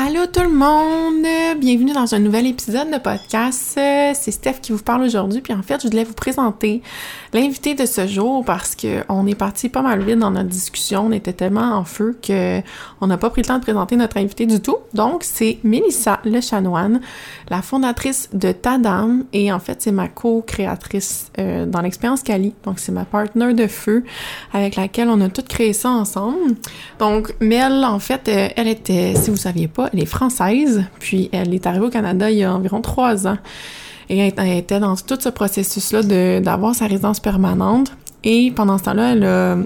[0.00, 1.58] Allô tout le monde!
[1.58, 3.72] Bienvenue dans un nouvel épisode de podcast.
[3.74, 5.40] C'est Steph qui vous parle aujourd'hui.
[5.40, 6.82] Puis en fait, je voulais vous présenter
[7.34, 11.06] l'invité de ce jour parce que on est parti pas mal vite dans notre discussion.
[11.06, 12.60] On était tellement en feu que
[13.00, 14.76] on n'a pas pris le temps de présenter notre invité du tout.
[14.94, 17.00] Donc, c'est Mélissa Lechanoine,
[17.50, 19.24] la fondatrice de Tadam.
[19.32, 22.54] Et en fait, c'est ma co-créatrice euh, dans l'expérience Cali.
[22.62, 24.04] Donc, c'est ma partenaire de feu
[24.52, 26.54] avec laquelle on a tout créé ça ensemble.
[27.00, 31.28] Donc, Mel, en fait, euh, elle était, si vous saviez pas, elle est française, puis
[31.32, 33.38] elle est arrivée au Canada il y a environ trois ans.
[34.10, 37.92] Et elle, était dans tout ce processus-là d'avoir sa résidence permanente.
[38.24, 39.58] Et pendant ce temps-là, elle a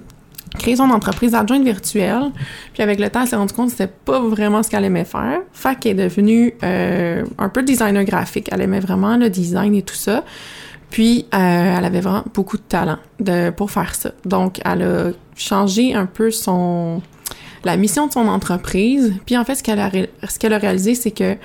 [0.59, 2.31] créé son entreprise d'adjointe virtuelle.
[2.75, 5.05] Puis avec le temps, elle s'est rendue compte que c'était pas vraiment ce qu'elle aimait
[5.05, 5.41] faire.
[5.53, 8.49] Fait qu'elle est devenue euh, un peu designer graphique.
[8.53, 10.25] Elle aimait vraiment le design et tout ça.
[10.91, 12.99] Puis, euh, elle avait vraiment beaucoup de talent
[13.57, 14.11] pour faire ça.
[14.27, 17.01] Donc, elle a changé un peu son,
[17.65, 19.15] la mission de son entreprise.
[19.27, 21.37] Puis en fait, ce qu'elle a, ce a réalisé, c'est que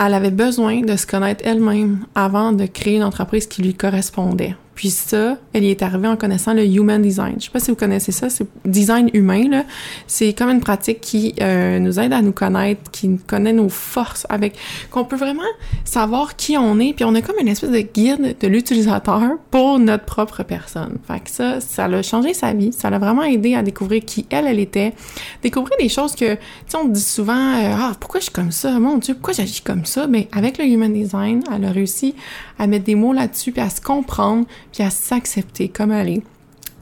[0.00, 4.54] elle avait besoin de se connaître elle-même avant de créer une entreprise qui lui correspondait.
[4.78, 7.34] Puis ça, elle y est arrivée en connaissant le human design.
[7.40, 9.64] Je sais pas si vous connaissez ça, c'est design humain là.
[10.06, 14.24] C'est comme une pratique qui euh, nous aide à nous connaître, qui connaît nos forces,
[14.28, 14.54] avec
[14.92, 15.42] qu'on peut vraiment
[15.84, 16.92] savoir qui on est.
[16.92, 20.98] Puis on a comme une espèce de guide de l'utilisateur pour notre propre personne.
[21.08, 22.72] Fait que ça, ça l'a changé sa vie.
[22.72, 24.94] Ça l'a vraiment aidé à découvrir qui elle, elle était,
[25.42, 28.52] découvrir des choses que, tu sais, on dit souvent, euh, ah pourquoi je suis comme
[28.52, 30.06] ça, mon Dieu, pourquoi j'agis comme ça.
[30.06, 32.14] Mais avec le human design, elle a réussi
[32.60, 36.22] à mettre des mots là-dessus, puis à se comprendre, puis à s'accepter comme elle est.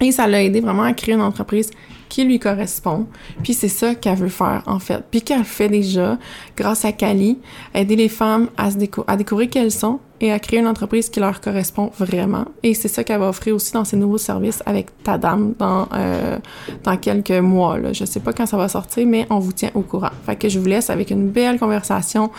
[0.00, 1.70] Et ça l'a aidé vraiment à créer une entreprise
[2.08, 3.06] qui lui correspond.
[3.42, 5.02] Puis c'est ça qu'elle veut faire, en fait.
[5.10, 6.18] Puis qu'elle fait déjà,
[6.56, 7.38] grâce à Kali,
[7.74, 8.76] aider les femmes à, se
[9.06, 12.46] à découvrir qui elles sont, et à créer une entreprise qui leur correspond vraiment.
[12.62, 15.88] Et c'est ça qu'elle va offrir aussi dans ses nouveaux services avec ta dame dans,
[15.94, 16.38] euh,
[16.84, 17.78] dans quelques mois.
[17.78, 17.92] Là.
[17.92, 20.10] Je sais pas quand ça va sortir, mais on vous tient au courant.
[20.24, 22.30] Fait que je vous laisse avec une belle conversation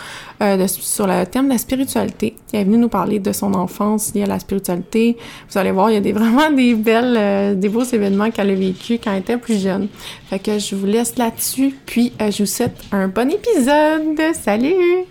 [0.41, 2.35] euh, sur le thème de la spiritualité.
[2.51, 5.17] Elle est venue nous parler de son enfance liée à la spiritualité.
[5.49, 8.49] Vous allez voir, il y a des, vraiment des belles, euh, des beaux événements qu'elle
[8.49, 9.66] a vécu quand elle était plus jeune.
[10.29, 14.33] Fait que je vous laisse là-dessus, puis euh, je vous souhaite un bon épisode.
[14.33, 15.05] Salut!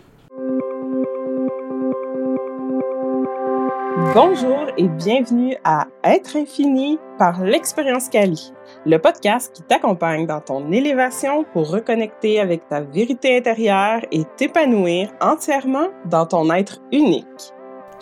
[4.15, 8.53] Bonjour et bienvenue à Être infini par l'expérience Cali,
[8.87, 15.11] le podcast qui t'accompagne dans ton élévation pour reconnecter avec ta vérité intérieure et t'épanouir
[15.21, 17.53] entièrement dans ton être unique.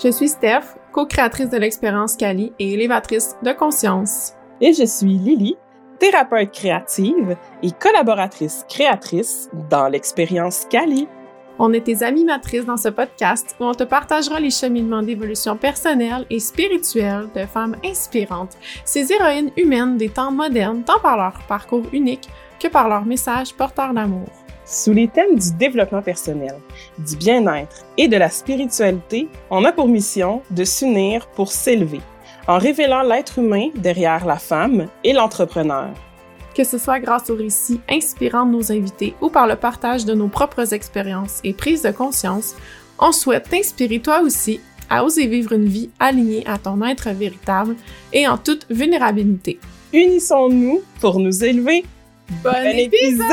[0.02, 4.34] Je suis Steph, co-créatrice de l'expérience Cali et élévatrice de conscience.
[4.60, 5.56] Et je suis Lily,
[5.98, 11.08] thérapeute créative et collaboratrice créatrice dans l'expérience Cali.
[11.58, 15.56] On est tes amis matrices dans ce podcast où on te partagera les cheminements d'évolution
[15.56, 21.38] personnelle et spirituelle de femmes inspirantes, ces héroïnes humaines des temps modernes, tant par leur
[21.46, 22.28] parcours unique
[22.58, 24.28] que par leur message porteur d'amour.
[24.66, 26.54] Sous les thèmes du développement personnel,
[26.98, 32.00] du bien-être et de la spiritualité, on a pour mission de s'unir pour s'élever,
[32.46, 35.90] en révélant l'être humain derrière la femme et l'entrepreneur
[36.54, 40.14] que ce soit grâce aux récits inspirants de nos invités ou par le partage de
[40.14, 42.54] nos propres expériences et prises de conscience,
[42.98, 47.74] on souhaite t'inspirer toi aussi à oser vivre une vie alignée à ton être véritable
[48.12, 49.58] et en toute vulnérabilité.
[49.92, 51.84] Unissons-nous pour nous élever.
[52.42, 53.24] Bon, épisode!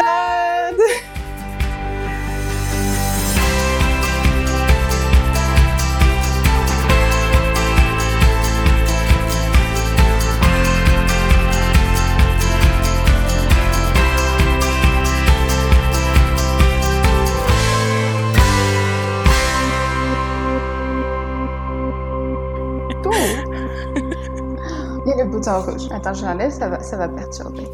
[25.33, 27.67] Attends, je l'enlève, ça va, ça va perturber.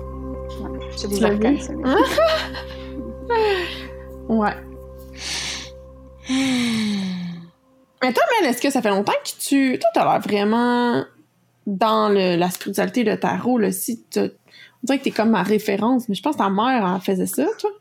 [0.97, 1.57] J'ai des arcanes,
[4.29, 4.53] Ouais.
[8.01, 9.79] Mais toi, Man, est-ce que ça fait longtemps que tu.
[9.79, 11.03] Toi, t'as l'air vraiment
[11.65, 14.19] dans le, la spiritualité, le tarot, le site.
[14.19, 14.29] On
[14.83, 17.45] dirait que t'es comme ma référence, mais je pense que ta mère, elle faisait ça,
[17.59, 17.71] toi.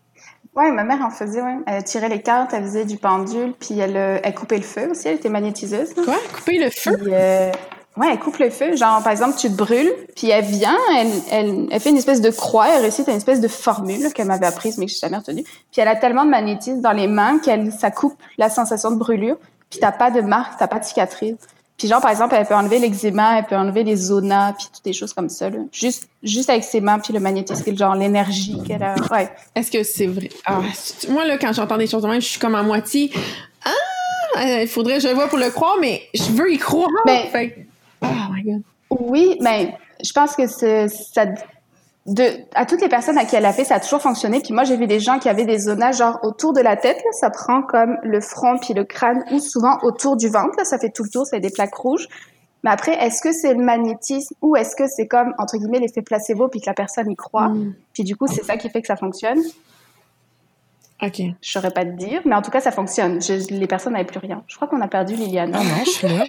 [0.54, 1.58] Ouais, ma mère en faisait, ouais.
[1.66, 4.90] Elle tirait les cartes, elle faisait du pendule, puis elle, euh, elle coupait le feu
[4.90, 5.92] aussi, elle était magnétiseuse.
[5.92, 6.16] Quoi?
[6.34, 6.96] Couper le feu?
[7.12, 7.52] Euh,
[7.96, 8.76] Ouais, elle coupe le feu.
[8.76, 12.20] Genre, par exemple, tu te brûles, puis elle vient, elle, elle, elle fait une espèce
[12.20, 15.16] de croix, elle récite une espèce de formule qu'elle m'avait apprise, mais que j'ai jamais
[15.16, 15.44] retenue.
[15.72, 18.96] Puis elle a tellement de magnétisme dans les mains qu'elle, ça coupe la sensation de
[18.96, 19.36] brûlure.
[19.70, 21.36] Puis t'as pas de marque, t'as pas de cicatrice.
[21.78, 24.84] Puis genre, par exemple, elle peut enlever l'eczéma, elle peut enlever les zonas, puis toutes
[24.84, 25.58] des choses comme ça, là.
[25.72, 28.94] Juste, juste avec ses mains, puis le magnétisme, genre l'énergie qu'elle a.
[29.10, 29.28] Ouais.
[29.54, 30.30] Est-ce que c'est vrai?
[30.46, 30.60] Ah,
[31.10, 33.10] moi, là, quand j'entends des choses de même, je suis comme à moitié.
[33.64, 33.70] Ah!
[34.60, 36.88] Il faudrait je le vois pour le croire, mais je veux y croire.
[37.06, 37.50] Ben,
[38.10, 38.62] Oh my God.
[38.90, 40.86] Oui, mais je pense que ça,
[42.06, 42.22] de,
[42.54, 44.40] à toutes les personnes à qui elle a fait, ça a toujours fonctionné.
[44.40, 46.96] Puis moi, j'ai vu des gens qui avaient des zonages genre autour de la tête.
[46.98, 50.56] Là, ça prend comme le front puis le crâne ou souvent autour du ventre.
[50.56, 52.06] Là, ça fait tout le tour, c'est des plaques rouges.
[52.62, 56.02] Mais après, est-ce que c'est le magnétisme ou est-ce que c'est comme, entre guillemets, l'effet
[56.02, 57.48] placebo puis que la personne y croit?
[57.48, 57.74] Mm.
[57.92, 59.38] Puis du coup, c'est ça qui fait que ça fonctionne?
[61.02, 61.20] OK.
[61.42, 62.22] Je saurais pas te dire.
[62.24, 63.20] Mais en tout cas, ça fonctionne.
[63.20, 64.42] Je- les personnes n'avaient plus rien.
[64.46, 65.52] Je crois qu'on a perdu Liliane.
[65.54, 66.24] Ah non, je suis là.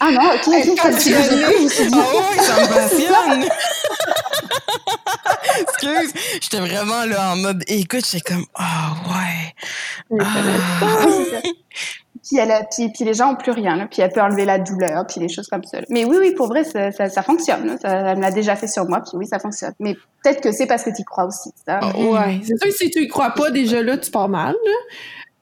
[0.00, 0.78] Ah non, ok, ok.
[0.82, 2.54] Quand je tu me l'as suis dit, lu, je me suis dit, Ah oui, ça
[2.60, 3.48] me passionne.
[5.60, 6.12] Excuse,
[6.42, 10.20] j'étais vraiment là en mode, écoute, j'étais comme, ah ouais.
[10.20, 11.06] Ah.
[12.26, 13.86] Puis, elle a- puis, puis les gens ont plus rien, là.
[13.86, 15.80] puis elle peut enlever la douleur, puis les choses comme ça.
[15.80, 15.86] là.
[15.90, 17.66] Mais oui, oui, pour vrai, ça, ça, ça fonctionne.
[17.66, 17.74] là.
[17.76, 19.74] Ça- elle me l'a déjà fait sur moi, puis oui, ça fonctionne.
[19.78, 19.92] Mais
[20.22, 21.50] peut-être que c'est parce que tu y crois aussi.
[21.66, 21.80] Ça.
[21.82, 22.40] Ah, ouais.
[22.42, 24.54] C'est sûr que si tu y crois pas, déjà là, tu pars mal.
[24.54, 24.72] là.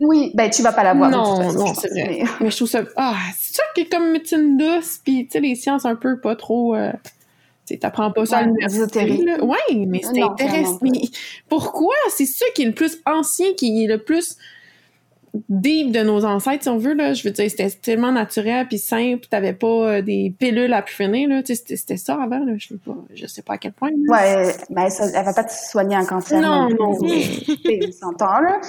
[0.03, 1.11] Oui, ben tu vas pas l'avoir.
[1.11, 2.07] de Non, toute façon, non, c'est vrai.
[2.09, 2.83] Mais- Mais je trouve ça.
[2.97, 6.37] Ah, c'est sûr que comme médecine douce, puis tu sais, les sciences un peu pas
[6.37, 6.75] trop.
[6.75, 6.93] euh,
[7.67, 8.81] tu t'apprends pas ça à Ouais, l'université.
[8.83, 9.25] ésotérique.
[9.25, 9.45] là.
[9.45, 10.79] Ouais, mais c'est Non, intéressant.
[10.83, 10.91] Mais
[11.49, 11.95] pourquoi?
[12.17, 14.37] C'est ça qui est le plus ancien, qui est le plus
[15.49, 17.15] deep de nos ancêtres, si on veut, là.
[17.15, 20.95] Je veux dire, c'était tellement naturel puis simple, t'avais pas euh, des pilules à plus
[20.95, 21.43] finir, là.
[21.43, 22.53] Tu sais, c'était- ça avant, là.
[22.59, 23.91] Je sais pas, je sais pas à quel point.
[23.91, 23.97] là.
[24.47, 26.39] Ouais, ben ça, elle va pas te soigner un cancer.
[26.41, 26.99] Non, non.
[27.01, 27.25] mais-
[27.65, 28.61] mais on s'entend, là.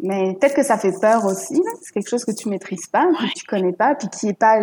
[0.00, 1.54] Mais peut-être que ça fait peur aussi.
[1.54, 1.70] là.
[1.82, 4.60] C'est quelque chose que tu maîtrises pas, que tu connais pas, puis qui est pas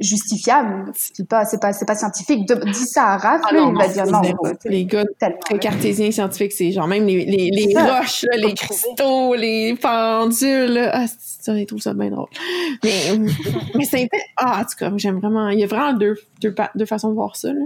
[0.00, 0.92] justifiable.
[0.94, 2.46] C'est pas, c'est pas, c'est pas scientifique.
[2.48, 4.22] De, dis ça à Raph, Ah là, non, il va dire non.
[4.64, 5.04] Les gars
[5.40, 10.90] très cartésiens scientifiques, c'est genre même les, les, roches, là, les cristaux, les pendules, là.
[10.92, 11.06] Ah,
[11.40, 12.28] ça, ils trouvent ça bien drôle.
[12.84, 13.18] Mais,
[13.74, 15.48] mais c'est Ah, en tout cas, j'aime vraiment.
[15.48, 17.64] Il y a vraiment deux, deux, deux façons de voir ça, là.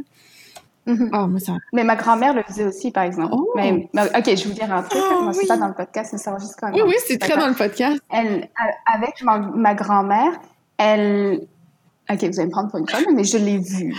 [0.86, 1.52] Moi, ça.
[1.72, 3.30] Mais ma grand-mère le faisait aussi, par exemple.
[3.32, 3.50] Oh.
[3.54, 5.00] Mais, mais- ok, je vais vous dire un truc.
[5.10, 5.46] Ah, Moi, c'est oui.
[5.46, 6.76] pas dans le podcast, mais ça va juste quand même.
[6.76, 8.00] Oui, oui, c'est très dans le podcast.
[8.10, 8.48] elle,
[8.92, 10.32] avec ma, ma grand-mère,
[10.78, 11.46] elle,
[12.10, 13.94] ok, vous allez me prendre pour une folle, mais je l'ai vue.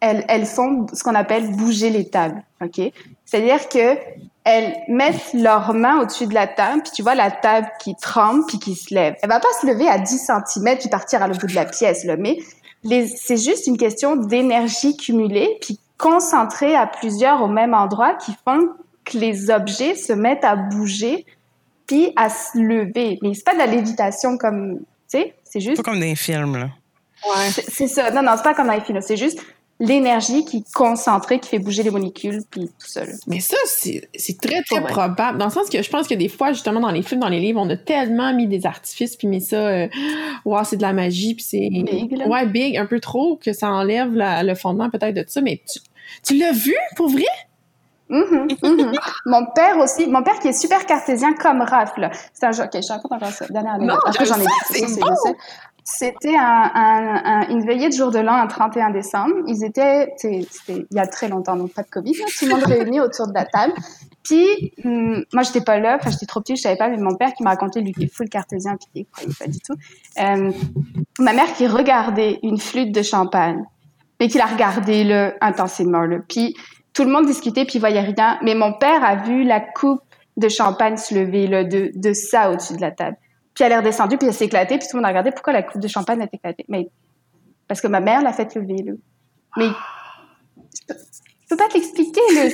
[0.00, 2.80] Elles, elles font ce qu'on appelle bouger les tables, ok?
[3.24, 3.96] C'est-à-dire que
[4.44, 8.44] elles mettent leurs mains au-dessus de la table, puis tu vois la table qui tremble
[8.46, 9.14] puis qui se lève.
[9.22, 11.64] Elle va pas se lever à 10 cm puis partir à l'autre bout de la
[11.64, 12.36] pièce, là, mais
[12.82, 18.32] les- c'est juste une question d'énergie cumulée puis concentrée à plusieurs au même endroit qui
[18.44, 18.68] font
[19.04, 21.26] que les objets se mettent à bouger
[21.86, 23.18] puis à se lever.
[23.22, 24.84] Mais c'est pas de la lévitation comme, tu
[25.18, 26.68] sais, c'est juste, Pas comme dans les films, là.
[27.28, 27.50] Ouais.
[27.50, 28.10] c'est c'est ça.
[28.10, 29.00] Non, non, c'est pas comme dans les films.
[29.00, 29.40] C'est juste
[29.86, 33.04] l'énergie qui est concentrée, qui fait bouger les molécules, puis tout ça.
[33.04, 33.12] là.
[33.26, 35.38] Mais ça, c'est c'est très, très probable.
[35.38, 37.40] Dans le sens que je pense que des fois, justement, dans les films, dans les
[37.40, 39.88] livres, on a tellement mis des artifices, puis mis ça, euh,
[40.44, 41.68] wow, c'est de la magie, puis c'est...
[41.70, 42.26] Big, là.
[42.28, 45.40] Ouais, big, un peu trop, que ça enlève la- le fondement peut-être de ça.
[45.40, 45.80] Mais tu,
[46.24, 47.24] tu l'as vu, pour vrai?
[48.10, 48.92] Mhm, mhm.
[49.26, 52.10] mon père aussi, mon père qui est super cartésien comme Raph, là.
[52.34, 53.46] C'est un jeu, ok, je te raconte encore ça.
[53.48, 53.98] Dernière anecdote.
[54.06, 55.34] Non, j'en ai Ça, c'est- bon.
[55.86, 59.34] C'était un, un- un- une veillée de jour de l'an, un 31 décembre.
[59.46, 62.24] Ils étaient, c'était il y a très longtemps, donc pas de Covid, là.
[62.38, 63.74] tout le monde réuni autour de la table.
[64.22, 67.14] Puis, hum, moi, j'étais pas là, enfin, j'étais trop petite, je savais pas, mais mon
[67.16, 69.74] père qui m'a raconté, lui, qui est full cartésien, puis y croyait pas du tout.
[70.20, 70.50] Euh,
[71.18, 73.62] ma mère qui regardait une flûte de champagne,
[74.18, 76.16] mais qui la regardait, là, intensément, là.
[76.26, 76.56] Puis,
[76.94, 78.38] tout le monde discutait, puis il voyait rien.
[78.42, 80.00] Mais mon père a vu la coupe
[80.38, 81.46] de champagne se lever,
[81.94, 83.18] de ça au-dessus de la table.
[83.54, 85.52] Puis elle est redescendue, puis elle s'est éclatée, puis tout le monde a regardé pourquoi
[85.52, 86.64] la coupe de champagne a éclatée?
[86.68, 86.88] Mais
[87.68, 88.92] parce que ma mère l'a fait lever, là.
[89.56, 92.50] Mais je peux, je peux pas te l'expliquer, là.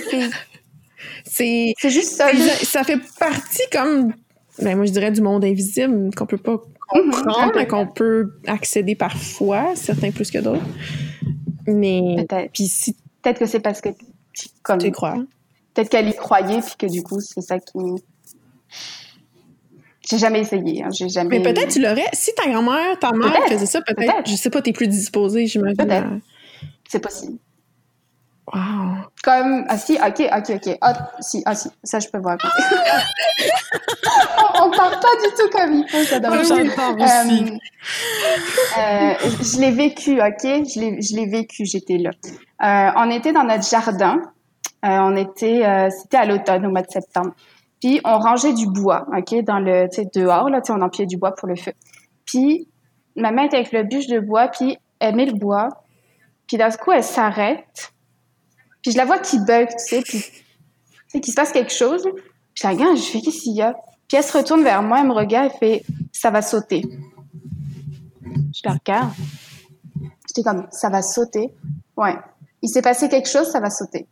[1.25, 2.33] C'est- juste ça.
[2.33, 2.39] là.
[2.63, 4.13] Ça, fait partie comme...
[4.61, 7.53] Ben, moi, je dirais du monde invisible qu'on peut pas comprendre, Mhm.
[7.57, 10.61] mais qu'on peut accéder parfois, certains plus que d'autres.
[11.67, 12.27] Mais...
[12.29, 12.53] Peut-être.
[12.53, 13.91] Puis si Peut-être que c'est parce que,
[14.63, 15.15] comme, tu y crois...
[15.75, 17.79] peut-être qu'elle y croyait, puis que du coup, c'est ça qui.
[20.11, 20.89] J'ai jamais essayé, hein.
[20.91, 21.39] J'ai jamais.
[21.39, 22.09] Mais peut-être tu l'aurais.
[22.13, 23.53] Si ta grand-mère, ta mère Peut-être.
[23.53, 24.13] faisait ça, peut-être.
[24.13, 24.29] Peut-être.
[24.29, 25.77] je sais pas, t'es plus disposée, j'imagine.
[25.77, 26.09] Peut-être.
[26.89, 27.39] C'est possible.
[28.53, 29.05] Wow.
[29.23, 30.79] Comme, ah si, ok, ok, ok.
[30.81, 32.37] Ah, si, ah si, ça je peux voir.
[34.59, 36.17] on, on parle pas du tout comme il faut, ça.
[36.17, 36.21] Euh,
[38.79, 40.43] euh, je l'ai vécu, ok?
[40.43, 42.11] Je l'ai, je l'ai vécu, j'étais là.
[42.65, 44.21] Euh, on était dans notre jardin.
[44.85, 47.33] Euh, on était, euh, c'était à l'automne, au mois de septembre.
[47.81, 50.83] Puis on rangeait du bois, ok, dans le, tu sais, dehors là, tu sais, on
[50.83, 51.73] empilait du bois pour le feu.
[52.27, 52.69] Puis
[53.17, 55.69] ma main était avec le bûche de bois, puis elle met le bois.
[56.47, 57.93] Puis d'un coup, elle s'arrête.
[58.83, 60.45] Puis je la vois qui bug, tu sais, puis tu
[61.09, 62.03] sais, qu'il se passe quelque chose.
[62.55, 63.75] Puis la regarde, je fais qu'est-ce qu'il y a?
[64.09, 66.83] Puis elle se retourne vers moi, elle me regarde, elle fait ça va sauter.
[68.23, 69.13] Je la regarde.
[70.29, 71.55] J'étais comme ça va sauter?
[71.97, 72.17] Ouais.
[72.63, 74.07] Il s'est passé quelque chose, ça va sauter.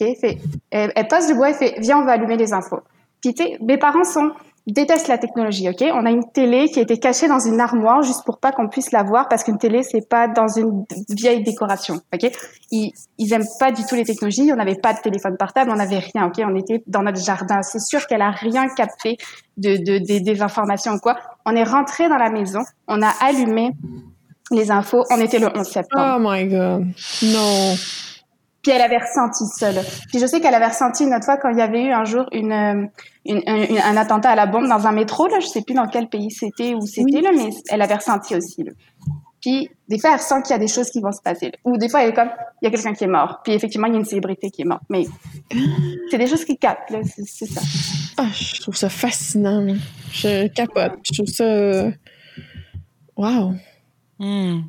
[0.00, 0.38] OK, fait
[0.70, 2.80] elle, passe du bois, elle fait viens on va allumer les infos.
[3.20, 4.32] Puis mes parents sont
[4.66, 5.84] déteste la technologie, ok?
[5.92, 8.68] On a une télé qui a été cachée dans une armoire juste pour pas qu'on
[8.68, 12.30] puisse la voir parce qu'une télé c'est pas dans une vieille décoration, ok?
[12.70, 14.50] Ils, ils aiment pas du tout les technologies.
[14.52, 16.40] On n'avait pas de téléphone portable, on n'avait rien, ok?
[16.46, 17.60] On était dans notre jardin.
[17.62, 19.18] C'est sûr qu'elle a rien capté
[19.58, 21.18] de, de, des informations ou quoi.
[21.44, 23.72] On est rentré dans la maison, on a allumé
[24.50, 25.04] les infos.
[25.10, 26.16] On était le 11 septembre.
[26.16, 26.86] Oh my god,
[27.22, 27.74] non.
[28.64, 29.70] Puis elle avait ressenti ça.
[29.70, 29.82] Là.
[30.08, 32.04] Puis je sais qu'elle avait ressenti une autre fois quand il y avait eu un
[32.04, 32.86] jour une, euh,
[33.26, 35.28] une, un, attentat à la bombe dans un métro.
[35.28, 38.34] Là, je sais plus dans quel pays c'était ou c'était là, mais elle avait ressenti
[38.34, 38.64] aussi.
[38.64, 38.72] Là.
[39.42, 41.46] Puis des fois, elle ressent qu'il y a des choses qui vont se passer.
[41.46, 41.58] Là.
[41.64, 42.30] Ou des fois, elle est comme,
[42.62, 43.40] il y a quelqu'un qui est mort.
[43.44, 44.84] Puis effectivement, il y a une célébrité qui est morte.
[44.88, 45.04] Mais
[46.10, 46.88] c'est des choses qui captent.
[46.88, 47.60] Là, c'est, ça.
[48.16, 49.66] Ah, je trouve ça fascinant.
[50.10, 50.94] Je capote.
[51.02, 51.90] Je trouve ça.
[53.14, 53.52] Wow.
[54.18, 54.62] Mm.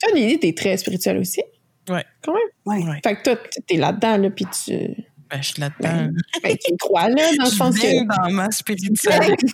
[0.00, 1.42] Toi, Lily, t'es très spirituelle aussi.
[1.88, 2.04] Ouais.
[2.22, 2.86] Quand même.
[2.88, 3.00] Ouais.
[3.04, 5.04] Fait que toi, t'es là-dedans, là, puis tu.
[5.30, 6.12] Ben, je suis là-dedans.
[6.42, 8.06] Ben, tu crois, là, dans le sens que.
[8.06, 9.46] dans ma spiritualité.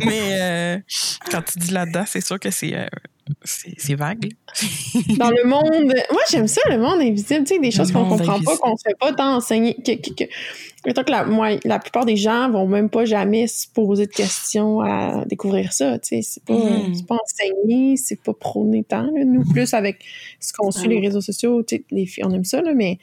[0.04, 0.78] Mais euh,
[1.30, 2.74] quand tu dis là-dedans, c'est sûr que c'est.
[2.74, 2.86] Euh,
[3.44, 4.32] c'est vague.
[5.18, 5.92] Dans le monde.
[6.10, 7.44] Moi, j'aime ça, le monde invisible.
[7.44, 9.74] Tu sais, des choses qu'on comprend pas, qu'on se fait pas tant enseigner.
[9.74, 10.24] Que, que, que...
[10.92, 14.80] que la, moi, la plupart des gens vont même pas jamais se poser de questions
[14.80, 15.98] à découvrir ça.
[15.98, 17.04] Tu sais, c'est pas, mm.
[17.06, 19.10] pas enseigné, c'est pas prôné tant.
[19.12, 20.02] Nous, plus avec
[20.40, 22.98] ce qu'on suit les réseaux sociaux, tu sais, les filles, on aime ça, là, mais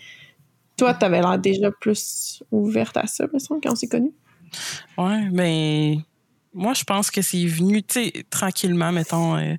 [0.77, 4.13] toi, t'avais l'air déjà plus ouverte à ça, me semble, quand on s'est connus.
[4.97, 5.97] Ouais, mais
[6.53, 9.35] moi, je pense que c'est venu, tu sais, tranquillement, mettons.
[9.37, 9.55] Euh,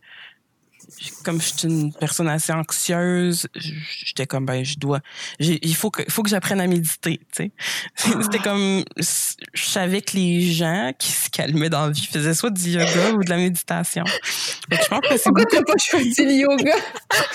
[1.25, 5.01] comme je suis une personne assez anxieuse, j'étais comme ben je dois
[5.39, 7.51] il faut que faut que j'apprenne à méditer, tu sais.
[8.23, 12.51] C'était comme je savais que les gens qui se calmaient dans la vie faisaient soit
[12.51, 14.05] du yoga ou de la méditation.
[14.07, 16.75] je pense que Pourquoi t'as pas choisi le yoga?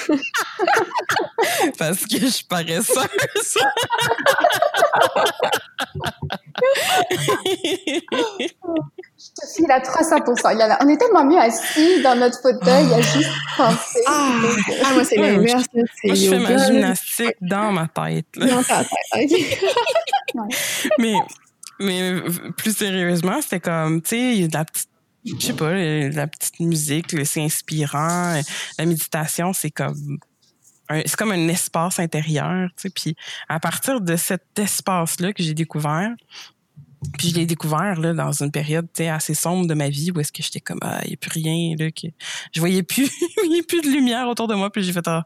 [1.77, 3.57] Parce que je paresseuse.
[9.21, 10.53] Je te file à 300%.
[10.53, 14.01] Il y a, on est tellement mieux assis dans notre fauteuil à juste penser.
[14.07, 14.31] Ah,
[14.83, 15.65] ah moi, c'est l'inverse.
[15.73, 18.25] Moi, je fais ma gymnastique dans ma tête.
[18.35, 19.31] Dans ta tête,
[20.97, 21.13] mais,
[21.79, 22.21] mais
[22.57, 24.89] plus sérieusement, c'était comme, tu sais, il y a de la petite
[25.23, 28.41] je sais pas, la petite musique, c'est inspirant.
[28.79, 30.17] La méditation, c'est comme
[30.89, 32.89] c'est comme un espace intérieur, tu sais.
[32.89, 33.15] Puis
[33.47, 36.11] à partir de cet espace-là que j'ai découvert,
[37.17, 40.31] puis je l'ai découvert là dans une période assez sombre de ma vie où est-ce
[40.31, 42.07] que j'étais comme ah il y a plus rien là que
[42.53, 43.09] je voyais plus
[43.43, 44.71] il y a plus de lumière autour de moi.
[44.71, 45.25] Puis j'ai fait ah,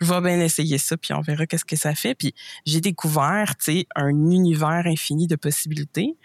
[0.00, 2.14] je vais bien essayer ça puis on verra qu'est-ce que ça fait.
[2.14, 3.54] Puis j'ai découvert
[3.96, 6.16] un univers infini de possibilités.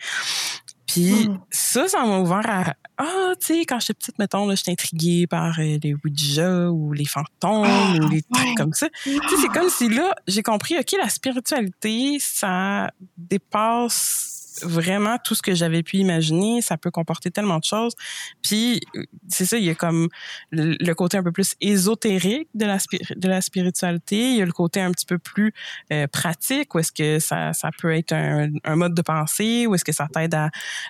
[0.86, 1.40] Puis hmm.
[1.50, 5.26] ça ça m'a ouvert à ah tu sais quand j'étais petite mettons là j'étais intriguée
[5.26, 8.88] par euh, les Ouija ou les fantômes ah, ou les trucs comme ça.
[9.04, 15.36] Tu sais c'est comme si là j'ai compris ok la spiritualité ça dépasse vraiment tout
[15.36, 16.62] ce que j'avais pu imaginer.
[16.62, 17.96] Ça peut comporter tellement de choses.
[18.42, 18.82] Puis,
[19.28, 20.10] c'est ça, il y a comme
[20.52, 22.78] le, côté un peu plus ésotérique de la,
[23.16, 24.32] de la spiritualité.
[24.32, 25.54] Il y a le côté un petit peu plus
[25.92, 29.86] euh, pratique, où est-ce que ça, ça peut être un, mode de pensée, où est-ce
[29.86, 30.50] que ça t'aide à,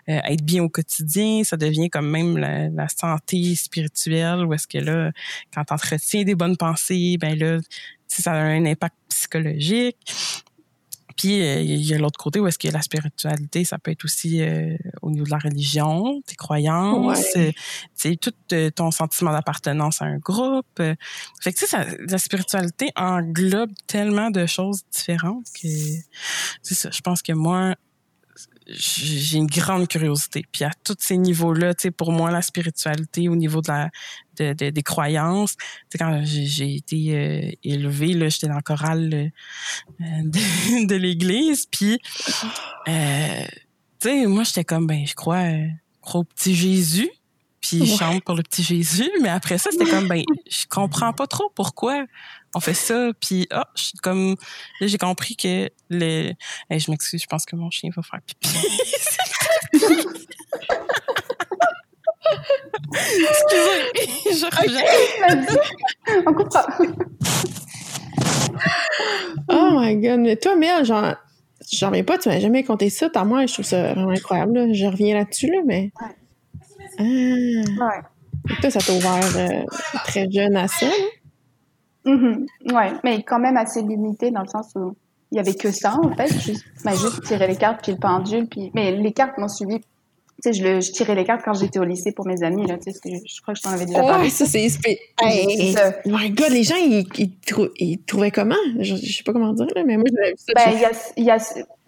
[0.09, 1.43] euh, être bien au quotidien.
[1.43, 5.11] Ça devient comme même la, santé spirituelle, où est-ce que là,
[5.53, 7.59] quand tu entretiens des bonnes pensées, ben là,
[8.07, 9.97] ça a un impact psychologique.
[11.17, 14.05] Puis euh, il y a l'autre côté où est-ce que la spiritualité, ça peut être
[14.05, 17.33] aussi euh, au niveau de la religion, tes croyances,
[18.21, 20.65] tout euh, ton sentiment d'appartenance à un groupe.
[20.77, 25.67] Fait que tu sais, la spiritualité englobe tellement de choses différentes que
[26.61, 26.89] c'est ça.
[26.91, 27.75] Je pense que moi,
[28.67, 30.45] j'ai une grande curiosité.
[30.51, 33.89] Puis à tous ces niveaux-là, tu sais, pour moi, la spiritualité au niveau de la
[34.37, 39.13] de, des croyances, tu sais, quand j'ai été euh, élevée, là, j'étais dans le choral
[39.13, 39.29] euh,
[39.99, 41.99] de, de l'église, puis
[42.87, 43.45] euh,
[43.99, 45.67] tu sais, moi, j'étais comme, ben, je crois, euh,
[46.01, 47.09] crois au petit Jésus,
[47.77, 51.13] puis je chante pour le petit Jésus, mais après ça, c'était comme, ben, je comprends
[51.13, 52.05] pas trop pourquoi
[52.53, 54.35] on fait ça puis ah je suis comme
[54.81, 56.35] là j'ai compris que les
[56.69, 58.49] je m'excuse je pense que mon chien va faire pipi
[62.93, 66.23] Excusez, je reviens.
[66.27, 66.65] On comprend.
[69.49, 71.15] oh my god, mais toi, Mel, genre,
[71.71, 73.09] j'en reviens pas, tu m'as jamais conté ça.
[73.09, 74.73] T'as moi, je trouve ça vraiment incroyable.
[74.73, 75.91] Je reviens là-dessus, là, mais.
[76.01, 76.20] Ouais.
[77.01, 77.85] Ah.
[77.85, 78.55] Ouais.
[78.61, 79.65] toi, ça t'a ouvert euh,
[80.05, 80.87] très jeune à ça,
[82.05, 84.95] Mm Ouais, mais quand même assez limité dans le sens où
[85.31, 87.99] il y avait que ça en fait, juste, ben, juste tirer les cartes puis le
[87.99, 89.79] pendule puis mais les cartes m'ont suivi.
[89.79, 92.65] Tu sais, je, le, je tirais les cartes quand j'étais au lycée pour mes amis
[92.65, 94.23] là, tu sais, je, je crois que je t'en avais déjà parlé.
[94.23, 94.67] Ouais, ça c'est
[95.21, 97.31] hey, Oh my god, les gens ils, ils,
[97.77, 98.55] ils trouvaient comment?
[98.79, 100.53] Je, je, sais pas comment dire là, mais moi j'avais vu ça.
[100.55, 101.37] Ben il y a il y a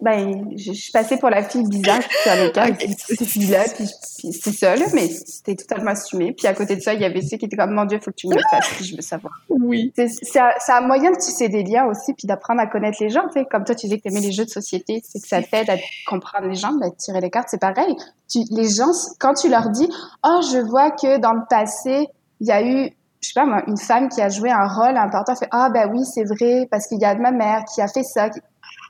[0.04, 2.94] Ben, je, je suis passée pour la fille bizarre qui était à l'écart, okay.
[2.98, 6.32] cette fille-là, puis, puis c'est là, mais c'était totalement assumé.
[6.32, 8.10] Puis à côté de ça, il y avait ceux qui étaient comme, mon Dieu, faut
[8.10, 9.40] que tu me le fasses, puis je veux savoir.
[9.48, 9.94] Oui.
[9.96, 13.40] C'est un moyen de tisser des liens aussi, puis d'apprendre à connaître les gens, tu
[13.40, 13.46] sais.
[13.50, 15.70] Comme toi, tu disais que tu aimais les jeux de société, c'est que ça t'aide
[15.70, 17.96] à comprendre les gens, ben, tirer les cartes, c'est pareil.
[18.30, 19.88] Tu, les gens, quand tu leur dis,
[20.22, 22.08] oh, je vois que dans le passé,
[22.40, 22.90] il y a eu
[23.24, 25.90] je sais pas moi, une femme qui a joué un rôle important fait ah ben
[25.90, 28.28] oui c'est vrai parce qu'il y a ma mère qui a fait ça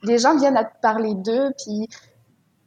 [0.05, 1.89] les gens viennent à te parler d'eux puis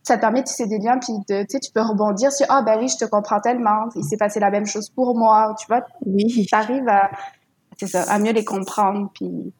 [0.04, 2.46] ça te permet de tisser des liens puis de tu sais tu peux rebondir sur
[2.50, 5.56] ah ben oui je te comprends tellement il s'est passé la même chose pour moi
[5.60, 7.12] tu vois oui t'arrives à
[7.78, 9.54] c'est ça à mieux les comprendre puis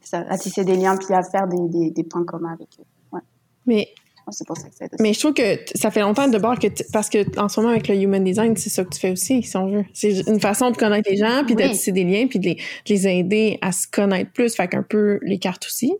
[0.00, 2.84] ça, à tisser des liens puis à faire des, des, des points communs avec eux
[3.12, 3.22] ouais.
[3.66, 3.88] mais
[4.30, 6.68] c'est pour ça que ça Mais je trouve que ça fait longtemps de bord que
[6.92, 9.42] parce que en ce moment avec le human design, c'est ça que tu fais aussi,
[9.42, 9.84] si on veut.
[9.92, 11.64] C'est une façon de connaître les gens, puis oui.
[11.64, 14.54] de tisser des liens, puis de les, de les, aider à se connaître plus.
[14.54, 15.92] Fait qu'un peu les cartes aussi.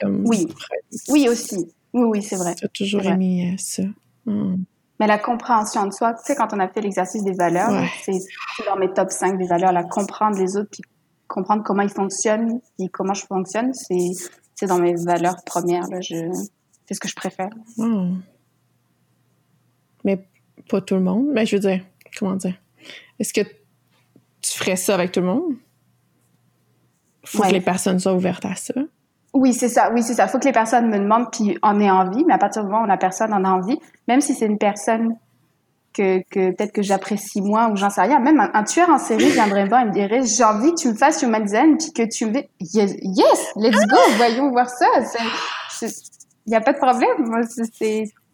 [0.00, 0.24] Comme.
[0.26, 0.48] Oui.
[1.08, 1.74] Oui aussi.
[1.92, 2.54] Oui, oui, c'est vrai.
[2.54, 3.84] Tu as toujours aimé euh, ça.
[4.26, 4.64] Hmm.
[5.00, 7.88] Mais la compréhension de soi, tu sais, quand on a fait l'exercice des valeurs, ouais.
[8.04, 10.82] c'est dans mes top 5 des valeurs, la comprendre les autres, puis
[11.28, 15.86] comprendre comment ils fonctionnent, puis comment je fonctionne, c'est dans mes valeurs premières.
[16.00, 17.50] C'est ce que je préfère.
[17.76, 18.20] Hmm.
[20.04, 20.28] Mais
[20.68, 21.28] pas tout le monde.
[21.32, 21.84] Mais je veux dire,
[22.18, 22.54] comment dire?
[23.18, 25.54] Est-ce que tu ferais ça avec tout le monde?
[27.24, 27.48] Faut ouais.
[27.48, 28.74] que les personnes soient ouvertes à ça.
[29.34, 29.90] Oui, c'est ça.
[29.92, 30.28] Oui, c'est ça.
[30.28, 32.24] Faut que les personnes me demandent puis en aient envie.
[32.24, 34.58] Mais à partir du moment où la personne en a envie, même si c'est une
[34.58, 35.16] personne
[35.92, 39.30] que, que peut-être que j'apprécie moins ou j'en sais rien, même un, tueur en série
[39.30, 42.02] viendrait voir et me dirait j'ai envie que tu me fasses human design puis que
[42.08, 44.86] tu me yes, yes let's go, voyons voir ça.
[45.82, 47.08] Il n'y a pas de problème.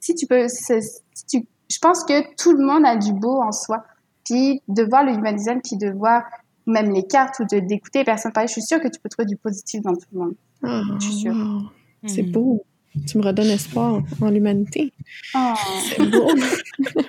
[0.00, 0.82] Si tu peux, si
[1.28, 3.84] tu, je pense que tout le monde a du beau en soi.
[4.24, 6.24] Puis de voir le human design, puis de voir
[6.66, 9.26] même les cartes ou d'écouter les personnes parler, je suis sûre que tu peux trouver
[9.26, 10.34] du positif dans tout le monde.
[10.62, 11.34] Oh, je suis sûre.
[11.34, 11.70] Wow.
[12.06, 12.64] C'est beau.
[13.06, 14.92] Tu me redonnes espoir en l'humanité.
[15.34, 15.54] Oh.
[15.84, 16.30] C'est beau.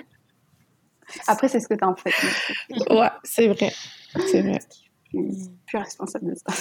[1.26, 2.12] Après, c'est ce que tu en fais.
[2.90, 3.72] ouais, c'est vrai.
[4.30, 4.58] C'est vrai.
[5.10, 6.54] Plus, plus responsable de ça.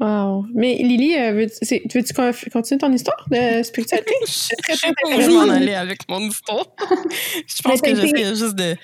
[0.00, 0.46] Wow.
[0.52, 4.14] Mais Lily, euh, veux-tu, veux continuer ton histoire de spiritualité?
[4.26, 6.66] je sais pas où m'en allais avec mon histoire.
[7.46, 8.76] je pense que j'essaie juste de,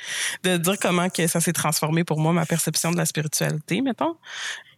[0.44, 4.16] de dire comment que ça s'est transformé pour moi, ma perception de la spiritualité, mettons.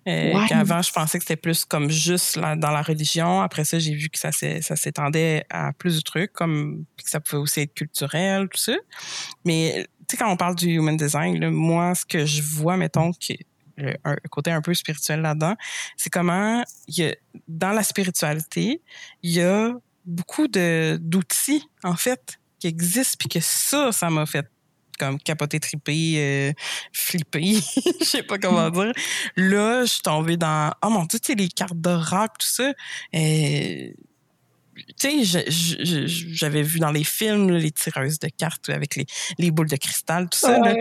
[0.09, 0.47] Euh, Ouais.
[0.49, 3.43] Qu'avant, je pensais que c'était plus comme juste là, dans la religion.
[3.43, 7.41] Après ça, j'ai vu que ça s'étendait à plus de trucs, comme que ça pouvait
[7.43, 8.73] aussi être culturel, tout ça.
[9.45, 12.77] Mais tu sais, quand on parle du human design, là, moi, ce que je vois,
[12.77, 13.35] mettons, que
[13.77, 15.55] le- un côté un peu spirituel là-dedans,
[15.97, 17.15] c'est comment il y a,
[17.49, 18.83] dans la spiritualité,
[19.23, 19.73] il y a
[20.07, 24.47] beaucoup d'outils en fait qui existent, puis que ça, ça m'a fait
[25.01, 26.53] comme capoter, triper, euh,
[26.93, 27.55] flipper,
[28.01, 28.93] je sais pas comment dire.
[29.37, 32.47] Là, je suis tombée dans, oh mon dieu, tu sais, les cartes de rock, tout
[32.47, 32.73] ça.
[33.15, 33.91] Euh,
[34.99, 39.07] tu sais, j'avais vu dans les films là, les tireuses de cartes avec les,
[39.39, 40.59] les boules de cristal, tout ça.
[40.59, 40.75] là.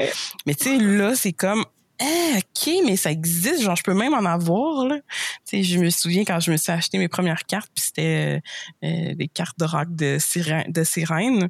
[0.46, 1.64] Mais tu sais, là, c'est comme,
[2.02, 5.00] ah, ok, mais ça existe, genre, je peux même en avoir, là.
[5.46, 8.42] Tu sais, je me souviens quand je me suis acheté mes premières cartes, puis c'était
[8.84, 11.50] euh, euh, des cartes de rock de, sirène, de sirène,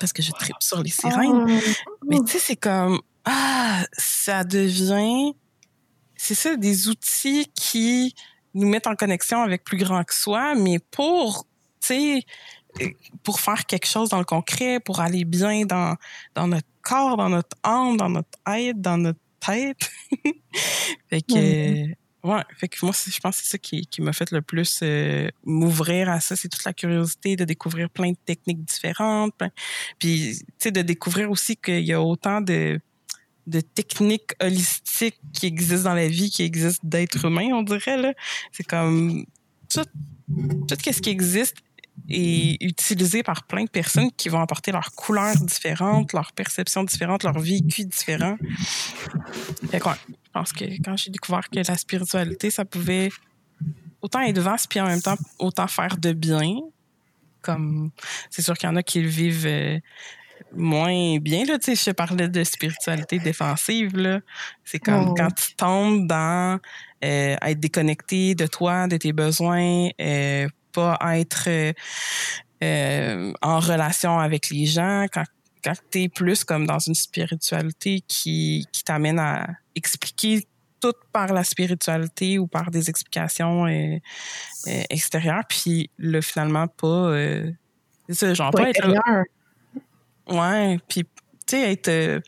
[0.00, 1.46] parce que je tripe sur les sirènes.
[1.48, 1.96] Oh.
[2.08, 5.34] Mais tu sais, c'est comme, ah, ça devient,
[6.16, 8.14] c'est ça, des outils qui
[8.54, 11.46] nous mettent en connexion avec plus grand que soi, mais pour,
[11.80, 12.22] tu sais,
[12.80, 12.88] euh,
[13.22, 15.96] pour faire quelque chose dans le concret, pour aller bien dans,
[16.34, 19.90] dans notre corps, dans notre âme, dans notre être, dans notre tête.
[21.10, 21.86] fait que,
[22.24, 24.80] ouais, fait que moi, je pense que c'est ça qui, qui m'a fait le plus
[24.82, 26.36] euh, m'ouvrir à ça.
[26.36, 29.34] C'est toute la curiosité de découvrir plein de techniques différentes.
[29.36, 29.50] plein-
[29.98, 32.80] Puis, tu sais, de découvrir aussi qu'il y a autant de,
[33.46, 38.12] de techniques holistiques qui existent dans la vie, qui existent d'êtres humains, on dirait, là.
[38.52, 39.24] C'est comme
[39.72, 39.84] tout,
[40.68, 41.56] tout ce qui existe
[42.08, 47.22] est utilisé par plein de personnes qui vont apporter leurs couleurs différentes, leurs perceptions différentes,
[47.24, 48.36] leur vécu différent.
[49.70, 53.10] Fait que ouais, je pense que quand j'ai découvert que la spiritualité, ça pouvait
[54.00, 56.60] autant être vaste puis en même temps autant faire de bien,
[57.42, 57.90] comme
[58.30, 59.78] c'est sûr qu'il y en a qui le vivent euh,
[60.54, 64.20] moins bien là tu sais je parlais de spiritualité défensive là
[64.64, 65.14] c'est comme Oh.
[65.16, 66.58] quand tu tombes dans
[67.04, 70.48] euh, être déconnecté de toi de tes besoins euh,
[70.78, 71.72] pas être euh,
[72.62, 75.24] euh, en relation avec les gens quand
[75.64, 80.46] quand tu es plus comme dans une spiritualité qui qui t'amène à expliquer
[80.80, 83.96] tout par la spiritualité ou par des explications euh,
[84.68, 87.12] euh, extérieures puis là finalement pas
[88.08, 89.24] c'est ça genre Pas pas être.
[90.30, 92.22] Ouais, puis tu sais être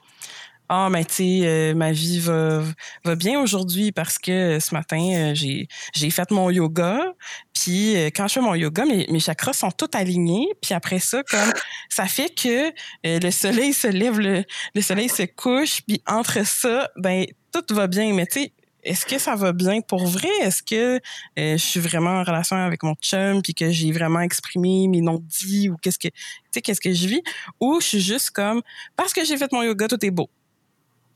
[0.72, 2.62] ah mais tu sais euh, ma vie va
[3.04, 7.12] va bien aujourd'hui parce que ce matin euh, j'ai j'ai fait mon yoga.
[7.52, 10.46] Puis euh, quand je fais mon yoga mes, mes chakras sont tous alignés.
[10.62, 11.52] Puis après ça comme
[11.88, 12.70] ça fait que
[13.04, 14.44] le soleil se lève le,
[14.76, 15.83] le soleil se couche.
[15.88, 18.14] Puis entre ça ben tout va bien.
[18.14, 18.52] Mais tu sais
[18.85, 20.30] est-ce que ça va bien pour vrai?
[20.40, 21.00] Est-ce que euh,
[21.37, 23.42] je suis vraiment en relation avec mon chum?
[23.42, 26.14] Puis que j'ai vraiment exprimé mes non-dits ou qu'est-ce que tu
[26.54, 27.22] sais qu'est-ce que je vis?
[27.61, 28.62] Ou je suis juste comme
[28.96, 30.30] parce que j'ai fait mon yoga tout est beau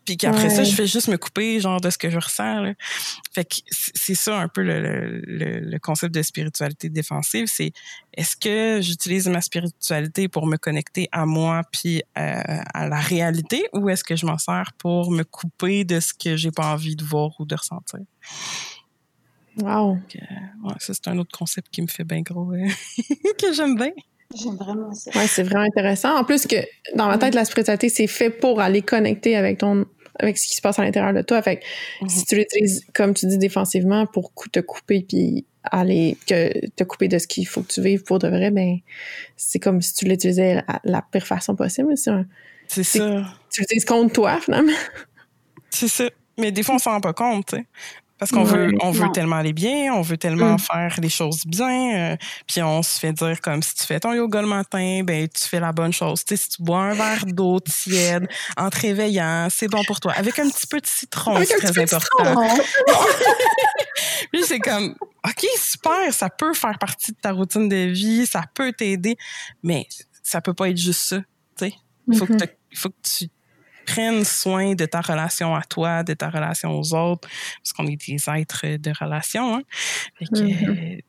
[0.05, 2.61] puis qu'après ça, je fais juste me couper, genre, de ce que je ressens.
[2.61, 2.75] Là.
[3.33, 7.47] Fait que c'est ça un peu le, le, le, concept de spiritualité défensive.
[7.47, 7.73] C'est
[8.15, 12.43] est-ce que j'utilise ma spiritualité pour me connecter à moi puis euh,
[12.75, 16.37] à la réalité ou est-ce que je m'en sers pour me couper de ce que
[16.37, 18.01] j'ai pas envie de voir ou de ressentir?
[19.61, 19.93] Wow.
[19.93, 22.53] ouais, ça, c'est un autre concept qui me fait bien gros,
[23.39, 23.93] que j'aime bien.
[24.35, 25.11] J'aime vraiment ça.
[25.15, 26.17] Ouais, c'est vraiment intéressant.
[26.17, 26.57] En plus que
[26.97, 29.87] dans ma tête, la spiritualité, c'est fait pour aller connecter avec ton
[30.19, 31.41] avec ce qui se passe à l'intérieur de toi.
[31.43, 31.65] Fait que
[32.09, 37.09] si tu l'utilises, comme tu dis, défensivement pour te couper puis aller que te couper
[37.09, 38.79] de ce qu'il faut que tu vives pour de vrai, ben
[39.37, 41.95] c'est comme si tu l'utilisais la, la pire façon possible.
[41.97, 43.25] C'est ça.
[43.51, 44.73] Tu l'utilises contre toi, finalement.
[45.71, 46.09] C'est ça.
[46.39, 47.67] Mais des fois, on s'en rend pas compte, tu sais.
[48.25, 50.59] Parce qu'on veut, on veut tellement aller bien, on veut tellement mm.
[50.61, 54.15] faire les choses bien, euh, puis on se fait dire comme si tu fais ton
[54.15, 56.25] yoga le matin, ben tu fais la bonne chose.
[56.25, 60.01] Tu sais, si tu bois un verre d'eau tiède en te réveillant, c'est bon pour
[60.01, 60.13] toi.
[60.13, 62.47] Avec un petit peu de citron, c'est très important.
[64.33, 68.45] puis c'est comme, ok super, ça peut faire partie de ta routine de vie, ça
[68.55, 69.19] peut t'aider,
[69.63, 69.87] mais
[70.23, 71.19] ça peut pas être juste ça.
[71.19, 71.75] Tu sais,
[72.09, 72.49] il faut, mm-hmm.
[72.75, 73.29] faut que tu
[73.85, 77.29] prennent soin de ta relation à toi, de ta relation aux autres,
[77.63, 79.57] parce qu'on est des êtres de relation.
[79.57, 79.63] Hein?
[80.19, 81.03] Fait que,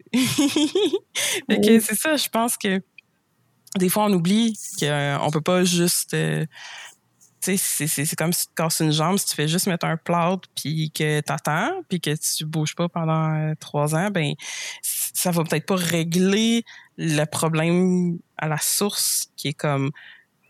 [1.49, 1.79] mm-hmm.
[1.81, 2.81] c'est ça, je pense que
[3.77, 6.13] des fois, on oublie qu'on euh, peut pas juste...
[6.13, 6.45] Euh,
[7.41, 10.49] c'est, c'est comme si tu casses une jambe, si tu fais juste mettre un plâtre
[10.55, 14.33] puis que t'attends puis que tu bouges pas pendant euh, trois ans, ben
[14.81, 16.63] ça va peut-être pas régler
[16.97, 19.91] le problème à la source qui est comme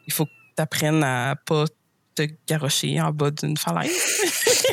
[0.08, 1.66] il faut que tu apprennes à pas
[2.16, 3.92] te garrocher en bas d'une falaise.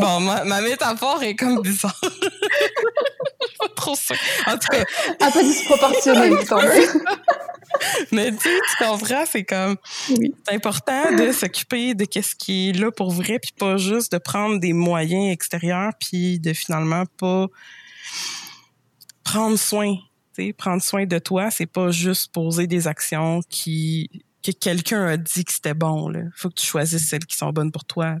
[0.00, 1.98] bon, ma, métaphore est comme bizarre.
[3.58, 4.14] pas trop ça.
[4.46, 4.84] En tout cas.
[5.20, 6.30] Un peu disproportionné,
[8.12, 9.76] Mais tu, tu comprends, c'est comme.
[10.06, 14.18] C'est important de s'occuper de qu'est-ce qui est là pour vrai, puis pas juste de
[14.18, 17.46] prendre des moyens extérieurs, puis de finalement pas
[19.24, 19.96] prendre soin.
[20.56, 25.44] prendre soin de toi, c'est pas juste poser des actions qui que quelqu'un a dit
[25.44, 26.12] que c'était bon.
[26.12, 28.16] Il faut que tu choisisses celles qui sont bonnes pour toi,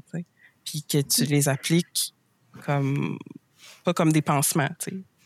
[0.64, 2.14] puis que tu les appliques
[2.64, 3.18] comme
[3.84, 4.68] pas comme des pansements,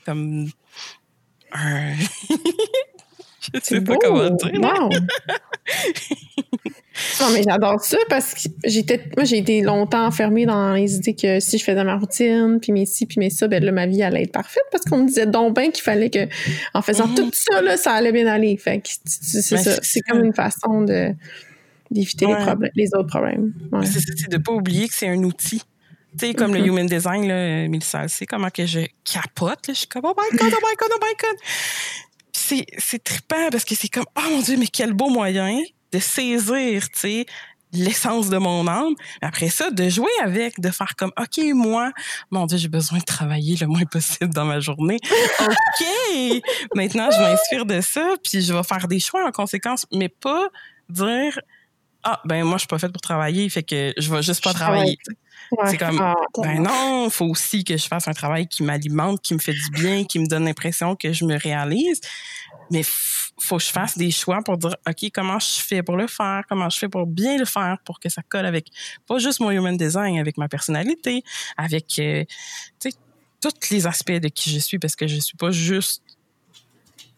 [0.05, 0.51] comme
[1.53, 1.95] un...
[3.55, 4.53] Je sais pas comment dire.
[7.21, 11.15] non, mais j'adore ça parce que j'étais, moi, j'ai été longtemps enfermée dans les idées
[11.15, 13.87] que si je faisais ma routine, puis mes ci, puis mes ça, ben là, ma
[13.87, 16.29] vie allait être parfaite parce qu'on me disait donc bien qu'il fallait que,
[16.75, 17.15] en faisant mhm.
[17.15, 18.57] tout ça, là, ça allait bien aller.
[18.57, 19.79] Fait que c'est ben, ça.
[19.83, 21.15] C'est comme une façon de,
[21.91, 23.53] d'éviter les problèmes, les autres problèmes.
[23.85, 25.63] C'est ça, c'est de pas oublier que c'est un outil.
[26.19, 26.67] Tu sais, comme le mhm.
[26.67, 29.75] human design, là, Mélissa, c'est comment que je capote, là.
[29.75, 31.37] Je suis comme, oh my god, oh my god, oh my god
[32.51, 35.61] c'est, c'est trippant parce que c'est comme, oh mon Dieu, mais quel beau moyen
[35.93, 37.27] de saisir, tu sais,
[37.73, 38.95] l'essence de mon âme.
[39.23, 41.93] Après ça, de jouer avec, de faire comme, OK, moi,
[42.31, 44.99] mon Dieu, j'ai besoin de travailler le moins possible dans ma journée.
[45.41, 46.43] OK!
[46.75, 50.49] Maintenant, je m'inspire de ça, puis je vais faire des choix en conséquence, mais pas
[50.89, 51.39] dire,
[52.03, 54.53] ah, ben, moi, je suis pas faite pour travailler, fait que je vais juste pas
[54.53, 54.99] travailler.
[55.67, 59.21] C'est comme, ah, ben non, il faut aussi que je fasse un travail qui m'alimente,
[59.21, 62.01] qui me fait du bien, qui me donne l'impression que je me réalise.
[62.71, 66.07] Mais faut que je fasse des choix pour dire, OK, comment je fais pour le
[66.07, 66.45] faire?
[66.49, 68.69] Comment je fais pour bien le faire pour que ça colle avec
[69.09, 71.23] pas juste mon human design, avec ma personnalité,
[71.57, 72.25] avec, euh,
[72.81, 72.97] tu sais,
[73.41, 76.03] tous les aspects de qui je suis parce que je suis pas juste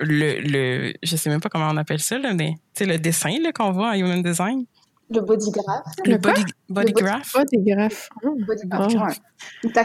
[0.00, 3.36] le, le je sais même pas comment on appelle ça, là, mais, sais, le dessin,
[3.40, 4.64] là, qu'on voit en human design.
[5.12, 5.84] Le bodygraph.
[6.04, 7.32] Le, body, bodygraph.
[7.34, 8.08] Bodygraph.
[8.22, 9.20] Bodygraph.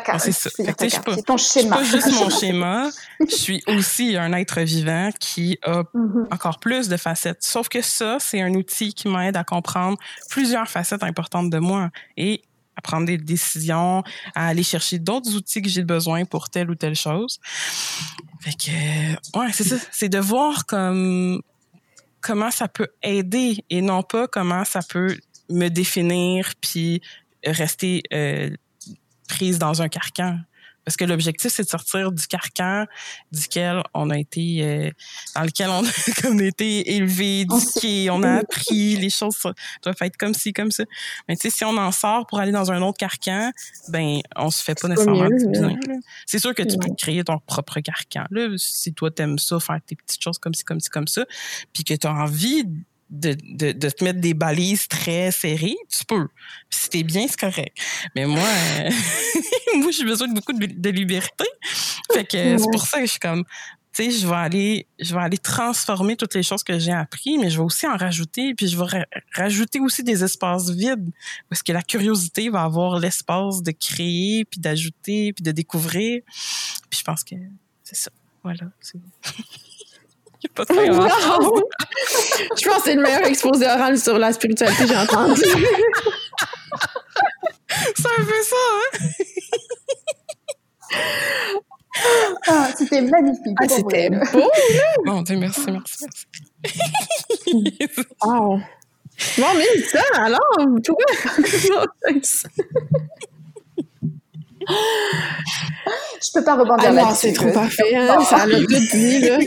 [0.08, 0.50] Ah, c'est ça.
[0.56, 1.78] C'est ton schéma.
[1.84, 2.90] C'est pas juste mon schéma.
[3.20, 6.34] Je suis aussi un être vivant qui a mm-hmm.
[6.34, 7.42] encore plus de facettes.
[7.42, 9.98] Sauf que ça, c'est un outil qui m'aide à comprendre
[10.30, 12.42] plusieurs facettes importantes de moi et
[12.78, 14.04] à prendre des décisions,
[14.36, 17.40] à aller chercher d'autres outils que j'ai besoin pour telle ou telle chose.
[18.40, 19.76] Fait que, ouais, c'est ça.
[19.92, 21.42] C'est de voir comme
[22.22, 25.16] comment ça peut aider et non pas comment ça peut
[25.50, 27.02] me définir puis
[27.46, 28.50] rester euh,
[29.28, 30.40] prise dans un carcan
[30.88, 32.86] Parce que l'objectif, c'est de sortir du carcan
[33.34, 34.90] duquel on a été, euh,
[35.36, 39.36] dans lequel on a, été élevé, éduqué, on a appris, les choses
[39.84, 40.86] doivent être comme ci, comme ça.
[41.28, 43.52] Mais tu sais, si on en sort pour aller dans un autre carcan,
[43.90, 45.78] ben, on se fait pas nécessairement du bien.
[46.26, 48.24] C'est sûr que tu peux créer ton propre carcan.
[48.32, 51.26] Là, si toi, t'aimes ça, faire tes petites choses comme ci, comme ci, comme ça,
[51.74, 52.64] puis que tu as envie
[53.10, 56.28] de, de, de, te mettre des balises très serrées, tu peux.
[56.70, 57.78] Puis si t'es bien, c'est correct.
[58.16, 58.48] Mais moi,
[58.80, 58.90] euh,
[59.78, 61.46] moi, j'ai besoin de beaucoup de, liberté.
[62.14, 63.44] Fait que c'est pour ça que je suis comme,
[63.94, 67.38] tu sais, je vais aller, je vais aller transformer toutes les choses que j'ai appris,
[67.38, 71.10] mais je vais aussi en rajouter, puis je vais rajouter aussi des espaces vides,
[71.50, 76.22] parce que la curiosité va avoir l'espace de créer, puis d'ajouter, puis de découvrir.
[76.90, 77.36] Puis je pense que
[77.84, 78.12] c'est ça.
[78.44, 78.70] Voilà.
[80.54, 81.10] pas très grave.
[82.58, 85.42] Je pense que c'est le meilleur exposé oral sur la spiritualité que j'ai entendu.
[87.96, 88.92] c'est un peu ça, hein?
[92.48, 93.58] Ah, c'était magnifique.
[93.60, 94.50] Ah, c'était beau,
[95.06, 96.26] Bon, Dieu, merci, merci, merci.
[98.24, 98.60] wow.
[99.38, 100.40] Bon, mais ça, alors,
[100.84, 100.96] toi,
[104.68, 107.96] je peux pas rebondir ah là c'est trop parfait.
[107.96, 108.20] Hein?
[108.26, 109.38] Ça a tout dit, là.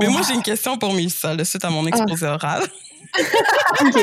[0.00, 1.88] Mais moi, j'ai une question pour Mélissa, suite à mon ah.
[1.88, 2.62] exposé oral.
[3.80, 3.94] OK.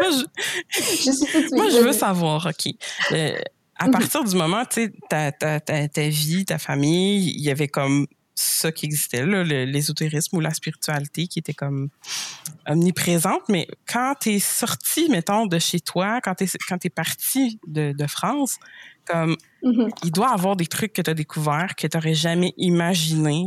[0.00, 2.74] moi, je, moi, je veux savoir, OK.
[3.12, 3.38] Euh,
[3.76, 3.92] à mhm.
[3.92, 7.68] partir du moment, tu sais, ta, ta, ta, ta, vie, ta famille, il y avait
[7.68, 11.88] comme ça qui existait, l'ésotérisme ou la spiritualité qui était comme
[12.66, 13.42] omniprésente.
[13.48, 17.60] Mais quand tu es sorti, mettons, de chez toi, quand tu es, quand es parti
[17.66, 18.58] de, de France,
[19.04, 19.90] comme, mm-hmm.
[20.04, 23.46] il doit y avoir des trucs que tu as découverts que tu n'aurais jamais imaginé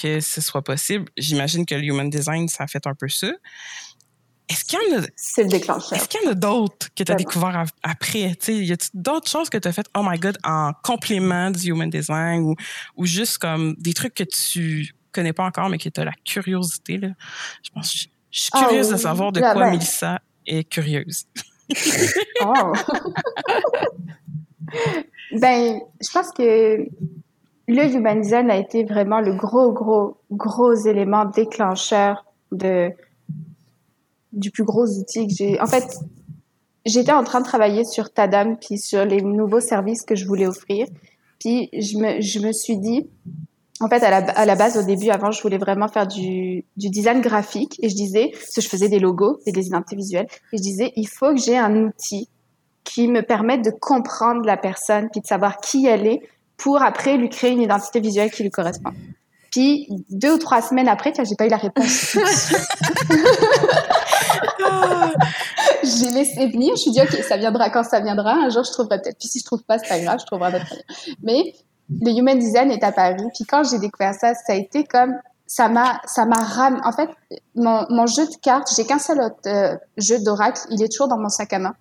[0.00, 1.06] que ce soit possible.
[1.16, 3.30] J'imagine que le human design, ça a fait un peu ça.
[4.48, 5.06] Est-ce qu'il y en a.
[5.16, 5.98] C'est le déclencheur.
[5.98, 8.34] Est-ce qu'il y en a d'autres que tu as découvert après?
[8.34, 11.70] Tu y a d'autres choses que tu as faites, oh my god, en complément du
[11.70, 12.54] human design ou,
[12.96, 16.12] ou juste comme des trucs que tu connais pas encore, mais que tu as la
[16.24, 17.08] curiosité, là?
[17.62, 20.18] Je pense, je, suis ah curieuse de savoir de quoi ben.
[20.46, 21.24] est curieuse.
[22.42, 22.72] oh.
[25.32, 26.86] ben, je pense que
[27.66, 32.90] le human design a été vraiment le gros, gros, gros élément déclencheur de,
[34.32, 35.60] du plus gros outil que j'ai.
[35.60, 35.98] En fait,
[36.84, 40.46] j'étais en train de travailler sur Tadam puis sur les nouveaux services que je voulais
[40.46, 40.86] offrir.
[41.40, 43.08] Puis je me, je me suis dit,
[43.80, 47.76] en fait, à la, base, au début, avant, je voulais vraiment faire du, design graphique
[47.82, 50.92] et je disais, parce que je faisais des logos des identités visuelles, et je disais,
[50.96, 52.28] il faut que j'ai un outil
[52.84, 56.20] qui me permette de comprendre la personne puis de savoir qui elle est
[56.56, 58.92] pour après lui créer une identité visuelle qui lui correspond.
[59.50, 62.16] Puis deux ou trois semaines après, j'ai pas eu la réponse.
[65.84, 66.68] j'ai laissé venir.
[66.68, 68.32] Je me suis dit, OK, ça viendra quand ça viendra.
[68.32, 69.18] Un jour, je trouverai peut-être.
[69.18, 70.74] Puis si je trouve pas, c'est pas grave, je trouverai d'autres
[71.22, 71.54] Mais
[71.88, 73.28] le human design est apparu.
[73.34, 75.14] Puis quand j'ai découvert ça, ça a été comme
[75.46, 77.10] ça m'a ça m'a ram en fait
[77.54, 81.06] mon, mon jeu de cartes j'ai qu'un seul autre, euh, jeu d'oracle il est toujours
[81.06, 81.74] dans mon sac à main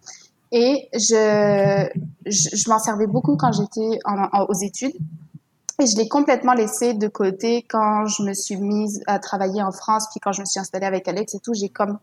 [0.53, 1.89] et je
[2.27, 3.99] je, je m'en servais beaucoup quand j'étais
[4.47, 4.93] aux études.
[5.81, 9.71] Et je l'ai complètement laissé de côté quand je me suis mise à travailler en
[9.71, 11.53] France puis quand je me suis installée avec Alex et tout.
[11.55, 11.97] J'ai comme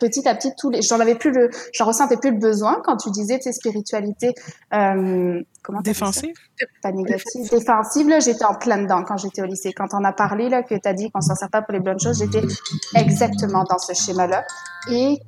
[0.00, 2.96] petit à petit tous les j'en avais plus le j'en ressentais plus le besoin quand
[2.96, 4.34] tu disais tes spiritualité
[4.72, 6.34] euh, comment défensive.
[6.82, 9.72] Pas négative défensive là j'étais en plein dedans quand j'étais au lycée.
[9.72, 11.80] Quand on a parlé là que tu as dit qu'on s'en sert pas pour les
[11.80, 12.42] bonnes choses j'étais
[12.96, 14.42] exactement dans ce schéma là
[14.90, 15.20] et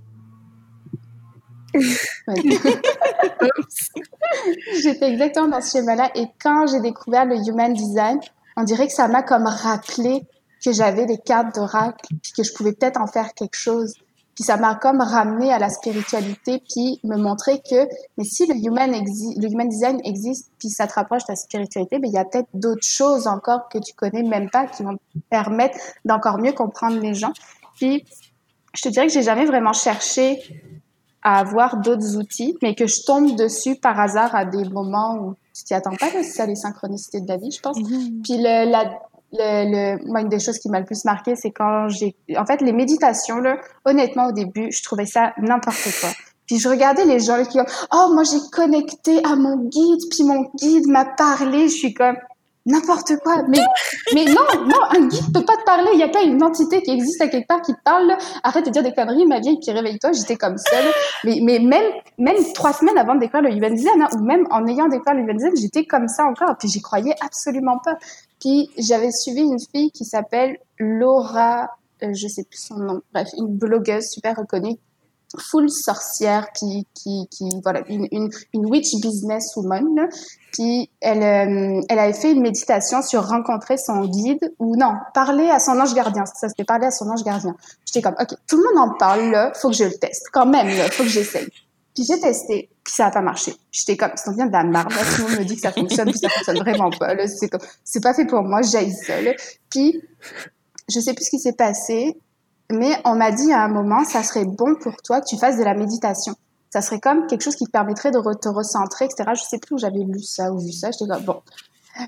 [4.82, 8.18] j'étais exactement dans ce schéma là et quand j'ai découvert le human design
[8.56, 10.22] on dirait que ça m'a comme rappelé
[10.64, 13.94] que j'avais des cartes d'oracle puis que je pouvais peut-être en faire quelque chose.
[14.34, 18.54] Puis ça m'a comme ramené à la spiritualité, puis me montrer que, mais si le
[18.54, 22.18] human, le human design existe, puis ça te rapproche de ta spiritualité, mais il y
[22.18, 26.36] a peut-être d'autres choses encore que tu connais même pas qui vont te permettre d'encore
[26.38, 27.32] mieux comprendre les gens.
[27.76, 28.04] Puis
[28.74, 30.62] je te dirais que j'ai jamais vraiment cherché
[31.26, 35.34] à avoir d'autres outils, mais que je tombe dessus par hasard à des moments où
[35.52, 37.76] tu t'y attends pas, c'est ça les synchronicités de la vie, je pense.
[37.76, 38.22] Mm-hmm.
[38.22, 38.84] Puis le, la,
[39.32, 42.46] le, le, moi, une des choses qui m'a le plus marqué, c'est quand j'ai, en
[42.46, 46.10] fait, les méditations, là, honnêtement, au début, je trouvais ça n'importe quoi.
[46.46, 50.22] Puis je regardais les gens qui ont, oh, moi, j'ai connecté à mon guide, puis
[50.22, 51.68] mon guide m'a parlé.
[51.68, 52.14] Je suis comme,
[52.66, 53.42] n'importe quoi.
[53.48, 53.64] Mais,
[54.12, 55.90] mais non, non, un guide peut pas te parler.
[55.94, 58.16] Il y a pas une entité qui existe à quelque part qui te parle.
[58.42, 60.12] Arrête de dire des conneries, ma vieille, puis réveille-toi.
[60.12, 60.92] J'étais comme seule.
[61.24, 64.66] Mais, mais même, même trois semaines avant de découvrir le Design, hein, ou même en
[64.66, 66.56] ayant découvert le Human Design, j'étais comme ça encore.
[66.58, 67.96] Puis j'y croyais absolument pas.
[68.40, 71.70] Puis j'avais suivi une fille qui s'appelle Laura,
[72.02, 74.76] euh, je sais plus son nom, bref, une blogueuse super reconnue
[75.38, 80.08] full sorcière, puis qui, qui voilà, une, une witch business woman.
[80.60, 85.78] Euh, elle avait fait une méditation sur rencontrer son guide ou non, parler à son
[85.78, 86.24] ange gardien.
[86.26, 87.54] Ça, c'était parler à son ange gardien.
[87.84, 90.26] J'étais comme, ok, tout le monde en parle là, faut que je le teste.
[90.32, 91.48] Quand même là, faut que j'essaye.
[91.94, 93.54] Puis j'ai testé, puis ça a pas marché.
[93.72, 94.92] J'étais comme, c'est bien de la merde.
[94.92, 97.14] Là, tout le monde me dit que ça fonctionne, puis ça fonctionne vraiment pas.
[97.14, 98.94] Là, c'est comme, c'est pas fait pour moi, j'aille.
[99.08, 99.32] Là.
[99.70, 100.02] Puis
[100.88, 102.18] je sais plus ce qui s'est passé,
[102.70, 105.56] mais on m'a dit à un moment, ça serait bon pour toi que tu fasses
[105.56, 106.34] de la méditation.
[106.70, 109.30] Ça serait comme quelque chose qui te permettrait de te recentrer, etc.
[109.34, 110.90] Je sais plus où j'avais lu ça ou vu ça.
[110.90, 111.40] J'étais comme, bon,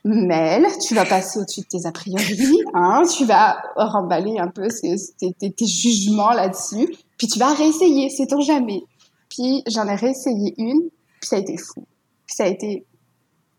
[0.05, 4.69] Mel, tu vas passer au-dessus de tes a priori, hein, tu vas remballer un peu
[4.69, 8.83] tes, tes, tes jugements là-dessus, puis tu vas réessayer, c'est ton jamais.
[9.31, 10.91] Puis j'en ai réessayé une,
[11.21, 11.85] puis ça a été fou.
[12.27, 12.85] Puis ça a été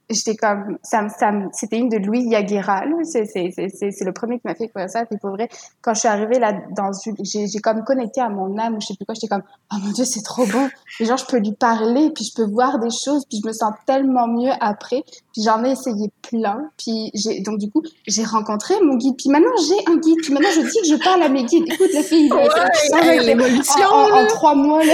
[0.10, 4.38] j'étais comme ça, ça c'était une de Louis Yaguera c'est c'est c'est c'est le premier
[4.39, 5.50] qui m'a fait écouter ça puis pour vrai.
[5.82, 8.82] Quand je suis arrivée là dans une j'ai j'ai comme connecté à mon âme ou
[8.82, 10.67] je sais plus quoi j'étais comme oh mon dieu c'est trop bon.
[11.00, 13.54] Et genre je peux lui parler puis je peux voir des choses puis je me
[13.54, 15.04] sens tellement mieux après.
[15.34, 19.15] Puis j'en ai essayé plein puis j'ai donc du coup j'ai rencontré mon guide.
[19.17, 20.17] Puis maintenant j'ai un guide.
[20.24, 21.65] Puis maintenant je dis que je parle à mes guides.
[21.72, 24.93] Écoute les filles ouais, l'évolution en, en, en, trois mois là.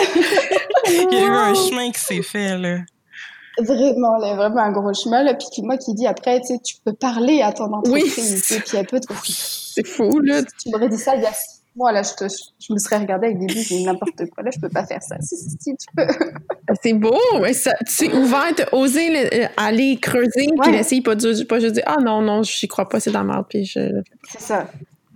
[0.88, 2.80] Il y a eu un chemin qui s'est fait là
[3.60, 5.24] Vraiment, là, vraiment un gros chemin.
[5.34, 8.46] Puis moi qui dis après, tu sais, tu peux parler à ton entreprise.
[8.50, 8.58] Oui.
[8.58, 9.14] Et puis elle peut te...
[9.24, 10.42] C'est fou, là.
[10.44, 12.98] Tu m'aurais dit ça il y a six mois, là, je, te, je me serais
[12.98, 14.44] regardée avec des billes et n'importe quoi.
[14.44, 15.18] Là, je peux pas faire ça.
[15.20, 16.08] Si, si, si tu peux.
[16.82, 17.18] C'est beau.
[17.40, 20.56] Ouais, ça, tu sais, ouverte, oser le, aller creuser, ouais.
[20.62, 23.46] puis essayer pas, pas juste dire, ah non, non, j'y crois pas, c'est dans merde.
[23.50, 24.02] Puis je...
[24.30, 24.68] C'est ça.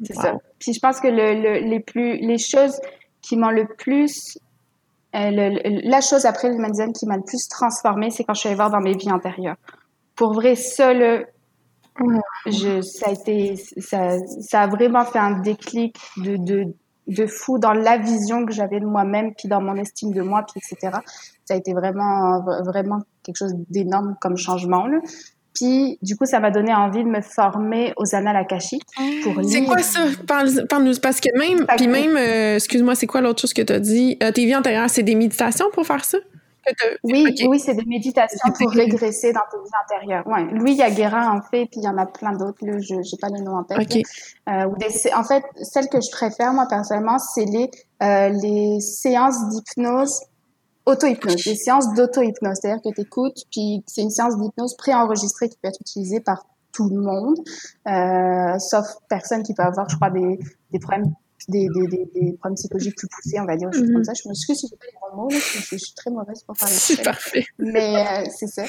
[0.03, 0.21] C'est wow.
[0.21, 0.33] ça.
[0.59, 2.79] Puis je pense que le, le, les, plus, les choses
[3.21, 4.37] qui m'ont le plus
[5.15, 8.55] euh, la chose après l'humanisme qui m'a le plus transformée, c'est quand je suis allée
[8.55, 9.57] voir dans mes vies antérieures.
[10.15, 11.27] Pour vrai, seul,
[12.45, 16.73] je, ça a été, ça, ça a vraiment fait un déclic de, de,
[17.07, 20.43] de fou dans la vision que j'avais de moi-même, puis dans mon estime de moi,
[20.43, 20.97] puis etc.
[21.45, 24.85] Ça a été vraiment, vraiment quelque chose d'énorme comme changement.
[25.59, 28.83] Puis, du coup, ça m'a donné envie de me former aux annales akashiques
[29.23, 29.49] pour lire.
[29.49, 29.99] C'est quoi ça?
[30.25, 30.65] Parle-nous.
[30.67, 33.79] Parle parce que même, puis même, euh, excuse-moi, c'est quoi l'autre chose que tu as
[33.79, 34.17] dit?
[34.23, 36.17] Euh, tes vies antérieures, c'est des méditations pour faire ça?
[37.03, 37.47] Oui, okay.
[37.47, 40.27] oui, c'est des méditations pour régresser dans tes vies antérieures.
[40.27, 40.45] Ouais.
[40.53, 43.29] Louis Yaguera en fait, puis il y en a plein d'autres, là, je n'ai pas
[43.29, 43.79] les noms en tête.
[43.79, 44.03] Okay.
[44.49, 47.71] Euh, des, en fait, celle que je préfère, moi, personnellement, c'est les,
[48.03, 50.19] euh, les séances d'hypnose
[50.85, 55.57] auto-hypnose, des séances d'auto-hypnose, c'est-à-dire que tu écoutes, puis c'est une séance d'hypnose préenregistrée qui
[55.61, 57.37] peut être utilisée par tout le monde,
[57.87, 60.39] euh, sauf personnes qui peuvent avoir, je crois, des,
[60.71, 61.13] des problèmes
[61.47, 63.93] des, des, des, des, problèmes psychologiques plus poussés, on va dire, mm -hmm.
[63.93, 64.13] comme ça.
[64.13, 66.55] Je m'excuse si je pas les bons mots, là, je, je, suis très mauvaise pour
[66.55, 66.75] parler.
[66.75, 67.45] C'est parfait.
[67.57, 68.65] Mais euh, c'est ça.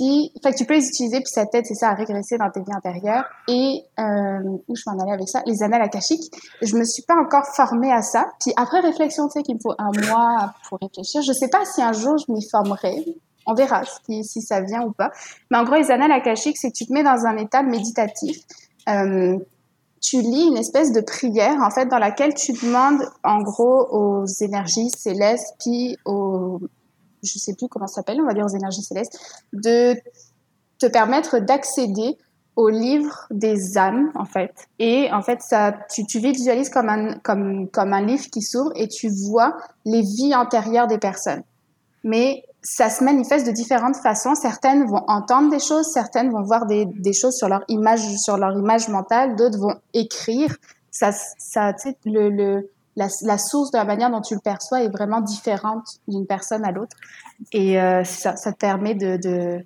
[0.00, 2.60] Puis, fait tu peux les utiliser, puis ça t'aide, c'est ça, à régresser dans tes
[2.60, 3.26] vies antérieures.
[3.48, 6.32] Et euh, où je m'en allais avec ça, les annales akashiques.
[6.62, 8.24] Je me suis pas encore formée à ça.
[8.40, 11.20] Puis après réflexion, tu sais qu'il me faut un mois pour réfléchir.
[11.20, 13.04] Je sais pas si un jour je m'y formerai.
[13.46, 15.10] On verra si, si ça vient ou pas.
[15.50, 18.38] Mais en gros, les annales akashiques, c'est que tu te mets dans un état méditatif.
[18.88, 19.36] Euh,
[20.00, 24.24] tu lis une espèce de prière, en fait, dans laquelle tu demandes, en gros, aux
[24.40, 26.58] énergies célestes, puis aux
[27.22, 29.18] je sais plus comment ça s'appelle, on va dire aux énergies célestes,
[29.52, 29.94] de
[30.78, 32.16] te permettre d'accéder
[32.56, 34.52] au livre des âmes, en fait.
[34.78, 38.88] Et en fait, ça, tu, visualises comme un, comme, comme un livre qui s'ouvre et
[38.88, 41.42] tu vois les vies antérieures des personnes.
[42.04, 44.34] Mais ça se manifeste de différentes façons.
[44.34, 48.36] Certaines vont entendre des choses, certaines vont voir des, des choses sur leur image, sur
[48.36, 50.54] leur image mentale, d'autres vont écrire.
[50.90, 51.72] Ça, ça,
[52.04, 56.00] le, le, la, la, source de la manière dont tu le perçois est vraiment différente
[56.08, 56.96] d'une personne à l'autre.
[57.52, 59.64] Et euh, ça, ça, te permet de, de,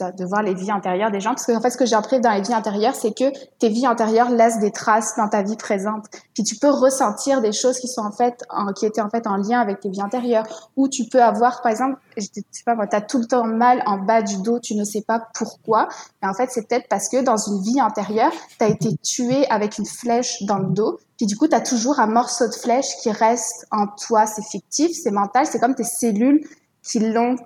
[0.00, 1.30] de voir les vies antérieures des gens.
[1.30, 3.68] Parce que en fait, ce que j'ai appris dans les vies antérieures, c'est que tes
[3.68, 6.06] vies antérieures laissent des traces dans ta vie présente.
[6.34, 8.44] Puis tu peux ressentir des choses qui sont en fait,
[8.76, 10.70] qui étaient en fait en lien avec tes vies antérieures.
[10.76, 13.82] Ou tu peux avoir, par exemple, je sais pas moi, t'as tout le temps mal
[13.86, 15.88] en bas du dos, tu ne sais pas pourquoi.
[16.22, 19.78] Et en fait, c'est peut-être parce que dans une vie antérieure, t'as été tué avec
[19.78, 20.98] une flèche dans le dos.
[21.16, 24.26] Puis du coup, t'as toujours un morceau de flèche qui reste en toi.
[24.26, 26.40] C'est fictif, c'est mental, c'est comme tes cellules
[26.82, 27.36] qui l'ont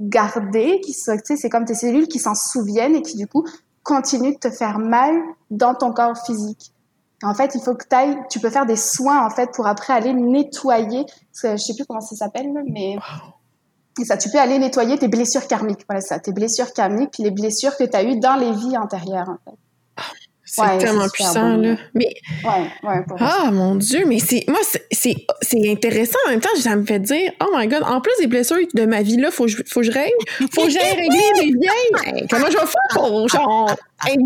[0.00, 3.46] garder, qui tu sais, c'est comme tes cellules qui s'en souviennent et qui du coup
[3.82, 5.14] continuent de te faire mal
[5.50, 6.72] dans ton corps physique.
[7.22, 9.66] En fait, il faut que tu ailles, tu peux faire des soins en fait pour
[9.66, 11.04] après aller nettoyer,
[11.42, 12.96] je sais plus comment ça s'appelle, mais
[14.00, 15.84] et ça, tu peux aller nettoyer tes blessures karmiques.
[15.88, 18.78] Voilà ça, tes blessures karmiques, puis les blessures que tu as eues dans les vies
[18.78, 19.28] antérieures.
[19.28, 19.56] En fait.
[20.52, 21.62] C'est ouais, tellement puissant, bon.
[21.62, 21.76] là.
[21.94, 22.12] Mais.
[22.44, 24.44] Ouais, ouais, ah, mon Dieu, mais c'est.
[24.48, 24.58] Moi,
[24.90, 26.18] c'est intéressant.
[26.26, 28.84] En même temps, ça me fait dire, oh my God, en plus des blessures de
[28.84, 30.12] ma vie, là, faut que je, faut que je règle.
[30.52, 32.26] Faut que j'aille régler les vieilles.
[32.30, 33.28] comment je vais faire?
[33.28, 33.70] Genre,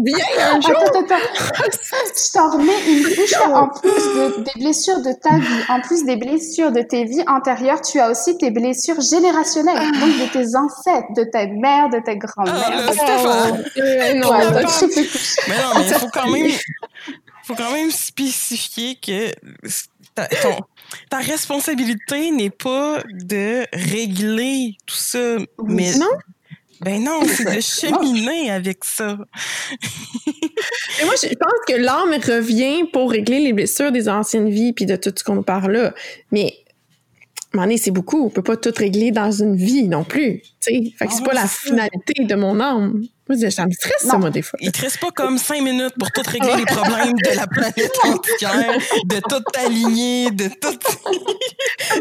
[0.03, 0.17] bien
[0.53, 0.77] un jour?
[0.79, 1.15] Attends, attends,
[2.17, 6.05] Je t'en remets une couche en plus de, des blessures de ta vie, en plus
[6.05, 10.01] des blessures de tes vies antérieures, tu as aussi tes blessures générationnelles, Ah.
[10.01, 12.55] donc de tes ancêtres, de ta mère, de ta grand-mère.
[12.89, 13.65] Ah, Stéphane.
[13.79, 14.69] Euh, non, Ouais, non, donc, non.
[14.69, 15.41] je peux coucher.
[15.49, 16.51] Mais non, mais il faut quand même,
[17.45, 19.33] faut quand même spécifier que
[20.15, 20.61] ta, ton-
[21.11, 25.37] ta responsabilité n'est pas de régler tout ça.
[25.65, 26.07] Mais Non?
[26.81, 29.17] Ben non, c'est de cheminer avec ça.
[30.99, 34.85] Mais moi, je pense que l'âme revient pour régler les blessures des anciennes vies puis
[34.85, 35.95] de tout ce qu'on parle là.
[36.31, 36.53] Mais,
[37.55, 38.27] donné, c'est beaucoup.
[38.27, 40.43] On peut pas tout régler dans une vie non plus.
[40.43, 40.93] tu sais.
[40.99, 41.75] Fait que c'est Ah, pas la c'est ça.
[41.75, 43.03] finalité de mon âme.
[43.29, 44.59] Moi, ça me stresse, ça, moi, des fois.
[44.61, 47.93] Il te reste pas comme cinq minutes pour tout régler les problèmes de la planète
[48.05, 50.77] entière, de tout t'aligner, de tout,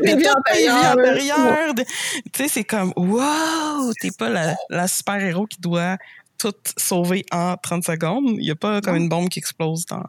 [0.02, 1.74] de antérieures.
[1.74, 5.98] de- Tu sais, c'est comme, wow, t'es pas la, la super-héros qui doit
[6.38, 8.36] tout sauver en 30 secondes.
[8.38, 10.04] Il y a pas comme une bombe qui explose dans,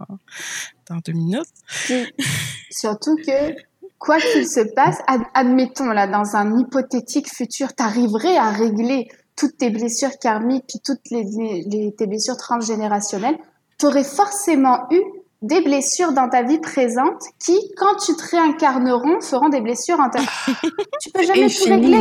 [0.90, 1.46] dans deux minutes.
[1.84, 2.06] Puis,
[2.70, 3.54] surtout que,
[3.98, 9.56] quoi qu'il se passe, ad- admettons, là, dans un hypothétique futur, t'arriverais à régler toutes
[9.58, 13.36] tes blessures karmiques, puis toutes les, les, les- tes blessures transgénérationnelles,
[13.78, 15.00] t'aurais forcément eu
[15.42, 20.30] des blessures dans ta vie présente qui, quand tu te réincarneront, feront des blessures antérieures.
[21.02, 21.98] tu peux jamais tout régler.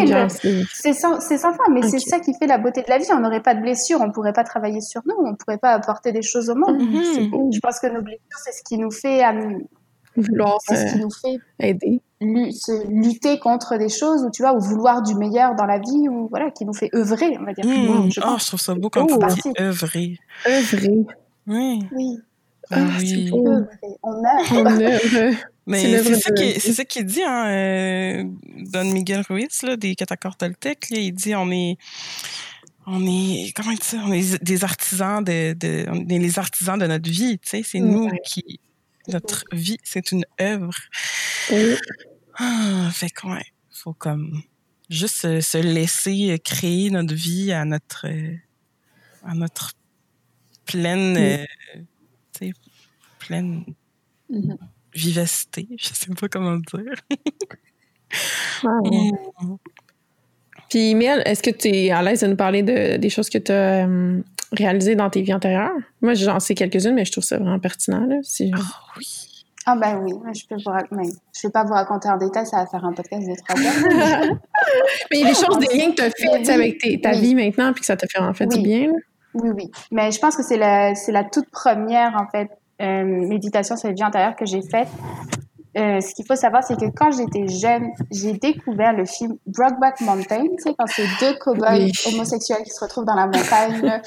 [0.74, 3.06] c'est- sans, sans fin, mais c'est ça qui fait la beauté de la vie.
[3.12, 6.14] On n'aurait pas de blessures, on pourrait pas travailler sur nous, on pourrait pas apporter
[6.14, 6.80] des choses au monde.
[6.82, 7.52] Mhm.
[7.52, 9.58] Je pense que nos blessures, c'est ce qui nous fait, euh,
[10.16, 12.00] Vouloir c'est ce qui nous fait aider.
[12.52, 16.08] se lutter contre des choses ou tu vois ou vouloir du meilleur dans la vie
[16.10, 18.10] ou voilà qui nous fait œuvrer on va dire Hmm.
[18.12, 20.18] je Ah, pense je trouve ça beau quand Oh, tu dis œuvrer.
[20.48, 21.06] Œuvrer.
[21.48, 21.80] Oui.
[21.96, 22.18] oui
[22.72, 23.32] Ah, c'est oui.
[23.34, 23.68] œuvrer
[24.04, 25.02] on œuvre On œuvre.
[25.04, 28.24] C'est Mais c'est ça qui c'est ça qu'il dit hein, euh,
[28.72, 31.78] Don Miguel Ruiz là, des Catacores Toltec, là, il dit on est
[32.86, 33.98] on est comment il dit ça?
[34.06, 37.64] On est des artisans de, de on est les artisans de notre vie, tu sais,
[37.64, 38.20] c'est nous Ouais.
[38.26, 38.60] qui
[39.08, 40.74] notre vie, c'est une œuvre.
[41.52, 41.76] Oui.
[42.36, 44.42] Ah, fait que ouais, faut comme
[44.90, 48.08] juste se laisser créer notre vie à notre
[49.24, 49.74] à notre
[50.66, 51.46] pleine euh,
[53.20, 53.64] pleine
[54.30, 54.58] Mhm.
[54.96, 56.94] vivacité, je sais pas comment dire.
[58.64, 59.12] Ah, ouais.
[60.70, 63.38] Puis, Mel, est-ce que tu es à l'aise de nous parler de, des choses que
[63.38, 64.22] tu as euh,
[64.54, 65.72] réalisées dans tes vies antérieures?
[66.02, 68.06] Moi, j'en sais quelques-unes, mais je trouve ça vraiment pertinent.
[68.06, 68.52] Là, si...
[68.56, 68.60] Ah
[68.98, 69.06] oui.
[69.66, 72.58] ah ben oui je peux vous mais je vais pas vous raconter en détail ça
[72.58, 74.36] va faire un podcast de trois heures
[75.12, 77.12] Mais il y a des choses, des liens que tu as fait avec tes- ta
[77.12, 77.20] Oui.
[77.22, 78.88] vie maintenant, puis que ça t'a fait en fait du bien.
[79.36, 82.50] oui oui mais je pense que c'est la c'est la toute première en fait
[82.82, 84.90] euh, méditation sur les vies antérieures que j'ai faite
[85.76, 90.02] Euh, ce qu'il faut savoir, c'est que quand j'étais jeune, j'ai découvert le film Brokeback
[90.02, 91.92] Mountain, tu sais, quand c'est deux cow-boys Oui.
[92.10, 94.02] homosexuels qui se retrouvent dans la montagne.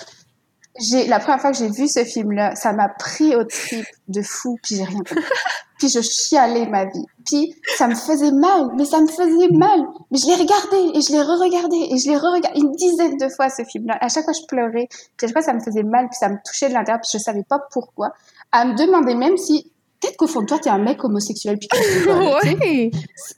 [0.81, 4.23] J'ai, la première fois que j'ai vu ce film-là, ça m'a pris au trip de
[4.23, 5.17] fou, puis j'ai rien compris.
[5.79, 7.05] Puis je chialais ma vie.
[7.27, 9.85] Puis ça me faisait mal, mais ça me faisait mal.
[10.11, 13.29] Mais je l'ai regardé, et je l'ai re-regardé, et je l'ai re-regardé une dizaine de
[13.29, 13.99] fois, ce film-là.
[14.01, 14.89] À chaque fois, je pleurais.
[14.89, 17.11] Puis à chaque fois, ça me faisait mal, puis ça me touchait de l'intérieur, puis
[17.13, 18.13] je savais pas pourquoi.
[18.53, 19.71] À me demander même si,
[20.01, 21.69] peut-être qu'au fond de toi, t'es un mec homosexuel, puis
[22.09, 22.91] Ouais.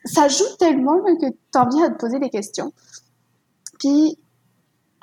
[0.05, 2.73] ça joue tellement que t'en viens à te poser des questions.
[3.81, 4.17] Puis,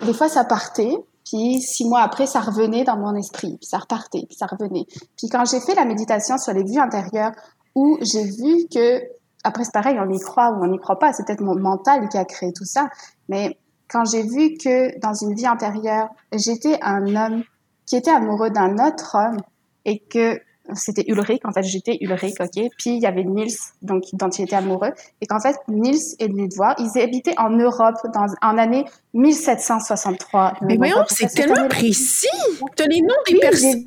[0.05, 0.95] des fois, ça partait.
[1.25, 3.57] Puis, six mois après, ça revenait dans mon esprit.
[3.57, 4.25] Puis, ça repartait.
[4.27, 4.85] Puis, ça revenait.
[5.17, 7.31] Puis, quand j'ai fait la méditation sur les vues intérieures,
[7.73, 9.01] où j'ai vu que,
[9.43, 11.13] après, c'est pareil, on y croit ou on n'y croit pas.
[11.13, 12.87] C'est peut-être mon mental qui a créé tout ça.
[13.27, 13.57] Mais
[13.89, 17.43] quand j'ai vu que, dans une vie antérieure, j'étais un homme
[17.85, 19.37] qui était amoureux d'un autre homme
[19.83, 20.39] et que
[20.73, 22.49] c'était Ulrich, en fait, j'étais Ulrich, ok?
[22.77, 24.91] Puis il y avait Nils, donc dont il était amoureux,
[25.21, 26.75] et qu'en fait Nils est venu te voir.
[26.79, 30.53] Ils habitaient en Europe dans en année 1763.
[30.61, 32.27] Mais voyons, c'est tellement précis!
[32.75, 33.85] T'as les noms des Oui, personnes.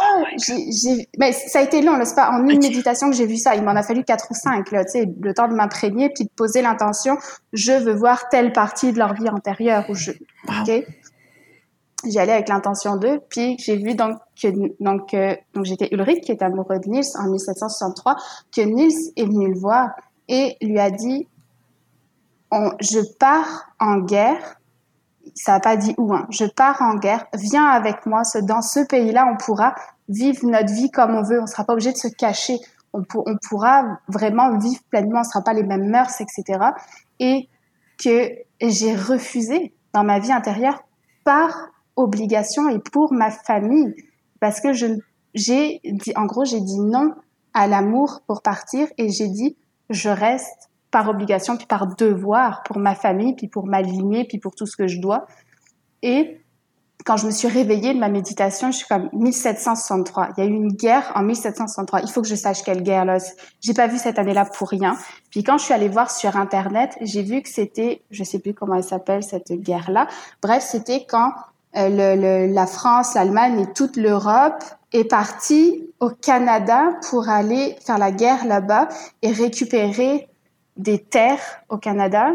[0.00, 0.22] Oh,
[1.18, 1.98] mais ça a été long.
[2.04, 3.54] C'est pas en une méditation que j'ai vu ça.
[3.54, 4.84] Il m'en a fallu quatre ou cinq, là.
[4.84, 7.16] Tu sais, le temps de m'imprégner puis de poser l'intention.
[7.52, 10.12] Je veux voir telle partie de leur vie antérieure ou je,
[10.48, 10.54] Wow.
[10.62, 10.84] ok?
[12.04, 14.48] J'y allais avec l'intention d'eux, puis j'ai vu donc que
[14.82, 18.16] donc euh, donc j'étais Ulrich qui est amoureux de Niels en 1763,
[18.54, 19.90] que Niels est venu le voir
[20.28, 21.28] et lui a dit
[22.80, 24.56] je pars en guerre.
[25.34, 26.26] Ça n'a pas dit où, hein.
[26.30, 27.26] Je pars en guerre.
[27.34, 28.22] Viens avec moi.
[28.42, 29.74] Dans ce pays-là, on pourra
[30.08, 31.38] vivre notre vie comme on veut.
[31.38, 32.58] On ne sera pas obligé de se cacher.
[32.92, 35.18] On, on pourra vraiment vivre pleinement.
[35.18, 36.58] On ne sera pas les mêmes mœurs, etc.
[37.18, 37.48] Et
[38.02, 38.30] que
[38.60, 40.82] j'ai refusé dans ma vie intérieure
[41.24, 43.94] par obligation et pour ma famille.
[44.40, 44.86] Parce que je,
[45.34, 47.12] j'ai dit, en gros, j'ai dit non
[47.54, 49.56] à l'amour pour partir et j'ai dit,
[49.90, 54.38] je reste par obligation puis par devoir pour ma famille puis pour ma lignée puis
[54.38, 55.26] pour tout ce que je dois.
[56.02, 56.38] Et
[57.04, 60.30] quand je me suis réveillée de ma méditation, je suis comme 1763.
[60.36, 62.02] Il y a eu une guerre en 1763.
[62.02, 63.18] Il faut que je sache quelle guerre là.
[63.60, 64.96] J'ai pas vu cette année-là pour rien.
[65.30, 68.54] Puis quand je suis allée voir sur internet, j'ai vu que c'était, je sais plus
[68.54, 70.06] comment elle s'appelle cette guerre-là.
[70.42, 71.32] Bref, c'était quand
[71.76, 74.62] euh, la France, l'Allemagne et toute l'Europe
[74.92, 78.88] est partie au Canada pour aller faire la guerre là-bas
[79.22, 80.28] et récupérer
[80.76, 82.30] des terres au Canada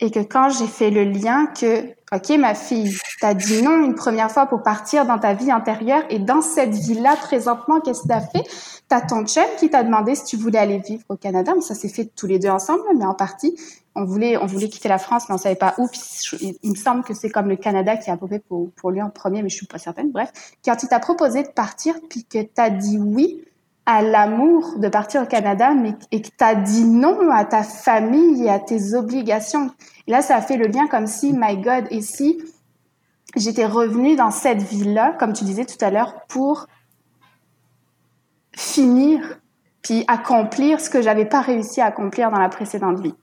[0.00, 3.94] et que quand j'ai fait le lien que, OK, ma fille, t'as dit non une
[3.94, 8.08] première fois pour partir dans ta vie intérieure et dans cette vie-là, présentement, qu'est-ce que
[8.08, 8.44] t'as fait?
[8.88, 11.74] T'as ton chum qui t'a demandé si tu voulais aller vivre au Canada, mais ça
[11.74, 13.58] s'est fait tous les deux ensemble, mais en partie.
[13.98, 15.88] On voulait, on voulait quitter la France, mais on savait pas où.
[16.62, 19.42] Il me semble que c'est comme le Canada qui a approché pour, lui en premier,
[19.42, 20.12] mais je suis pas certaine.
[20.12, 20.30] Bref,
[20.64, 23.42] quand il t'a proposé de partir, puis que t'as dit oui,
[23.86, 27.62] à l'amour de partir au Canada, mais et que tu as dit non à ta
[27.62, 29.70] famille et à tes obligations.
[30.06, 32.42] Et là, ça a fait le lien comme si, my God, et si
[33.34, 36.66] j'étais revenue dans cette ville-là, comme tu disais tout à l'heure, pour
[38.54, 39.40] finir
[39.82, 43.14] puis accomplir ce que j'avais pas réussi à accomplir dans la précédente vie.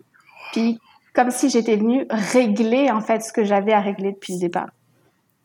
[0.53, 0.79] Puis
[1.13, 4.69] comme si j'étais venue régler en fait ce que j'avais à régler depuis le départ.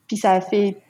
[0.07, 0.81] Puis ça a fait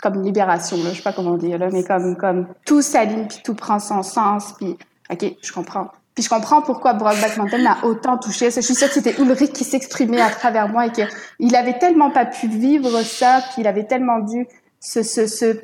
[0.00, 3.40] comme libération, là, je sais pas comment dire, là, mais comme, comme tout s'aligne, puis
[3.44, 4.76] tout prend son sens, puis
[5.10, 5.88] OK, je comprends.
[6.14, 8.50] Puis je comprends pourquoi Brokeback Mountain m'a autant touché.
[8.50, 12.10] Je suis sûre que c'était Ulrich qui s'exprimait à travers moi et qu'il avait tellement
[12.10, 14.46] pas pu vivre ça, puis il avait tellement dû
[14.80, 15.60] se, se, se...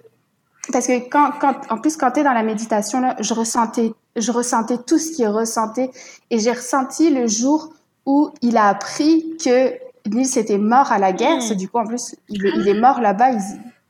[0.73, 3.93] Parce que quand, quand, en plus, quand tu es dans la méditation, là, je ressentais,
[4.17, 5.91] je ressentais tout ce qu'il ressentait.
[6.31, 7.73] Et j'ai ressenti le jour
[8.07, 9.75] où il a appris que
[10.09, 11.43] Nils était mort à la guerre.
[11.43, 13.33] C'est du coup, en plus, il, il est mort là-bas.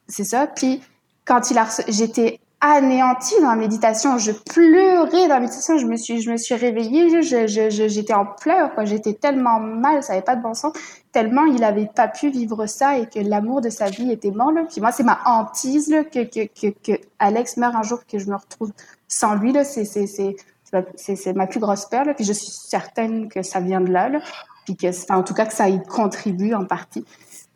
[0.08, 0.46] C'est ça.
[0.46, 0.80] Puis
[1.24, 4.16] quand il a, j'étais anéantie dans la méditation.
[4.16, 5.76] Je pleurais dans la méditation.
[5.76, 7.22] Je me suis, je me suis réveillée.
[7.22, 8.70] J'étais en pleurs.
[8.84, 10.02] J'étais tellement mal.
[10.02, 10.72] Ça n'avait pas de bon sens.
[11.12, 14.52] Tellement il avait pas pu vivre ça et que l'amour de sa vie était mort.
[14.70, 18.36] Puis moi, c'est ma hantise que, que, que, Alex meurt un jour, que je me
[18.36, 18.72] retrouve
[19.08, 19.54] sans lui.
[19.64, 22.06] C'est, ma plus grosse peur.
[22.16, 24.08] Puis je suis certaine que ça vient de là.
[24.08, 24.20] là.
[24.64, 27.04] Puis que, enfin, en tout cas, que ça y contribue en partie.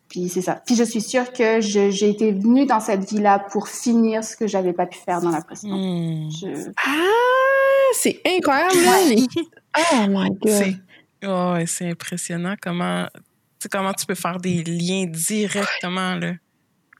[0.09, 0.61] Puis c'est ça.
[0.65, 4.47] Puis je suis sûre que j'ai été venue dans cette vie-là pour finir ce que
[4.47, 5.79] j'avais pas pu faire dans la précédente.
[5.79, 6.29] Hmm.
[6.83, 8.73] Ah, c'est incroyable.
[9.77, 10.79] oh my god.
[11.25, 13.05] Oh, c'est impressionnant comment,
[13.71, 16.33] comment tu peux faire des liens directement là.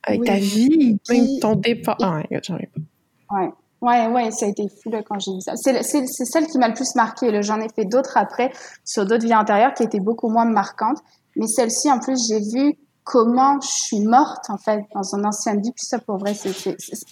[0.04, 1.00] Avec ta vie,
[1.42, 1.98] ton départ.
[2.00, 3.36] Oh j'en ai pas.
[3.36, 3.50] Ouais.
[3.82, 5.56] Ouais, ouais, ça a été fou là, quand j'ai vu ça.
[5.56, 7.42] C'est celle qui m'a le plus marqué.
[7.42, 8.52] J'en ai fait d'autres après
[8.84, 11.00] sur d'autres vies antérieures qui étaient beaucoup moins marquantes.
[11.36, 12.78] Mais celle-ci, en plus, j'ai vu
[13.10, 15.72] comment je suis morte en fait dans une ancienne vie.
[15.72, 16.54] Puis ça, pour vrai, c'est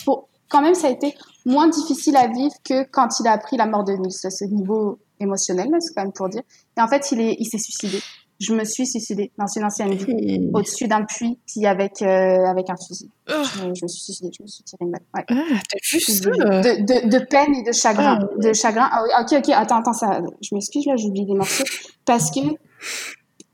[0.05, 3.57] pour quand même ça a été moins difficile à vivre que quand il a appris
[3.57, 4.11] la mort de Nils.
[4.11, 6.43] Ce niveau émotionnel, c'est quand même pour dire.
[6.77, 7.99] Et en fait, il est, il s'est suicidé.
[8.39, 12.69] Je me suis suicidée dans une ancienne vie, au-dessus d'un puits, puis avec euh, avec
[12.69, 13.09] un fusil.
[13.27, 13.33] Oh.
[13.55, 15.01] Je, me suis suicidée, je me suis tirée une balle.
[15.15, 15.25] Ouais.
[15.29, 15.41] Ah,
[15.81, 18.87] de, de, de, peine et de chagrin, ah, de chagrin.
[18.91, 21.63] Ah, ok, ok, attends, attends, ça, je m'excuse là, j'oublie des morceaux
[22.05, 22.41] parce que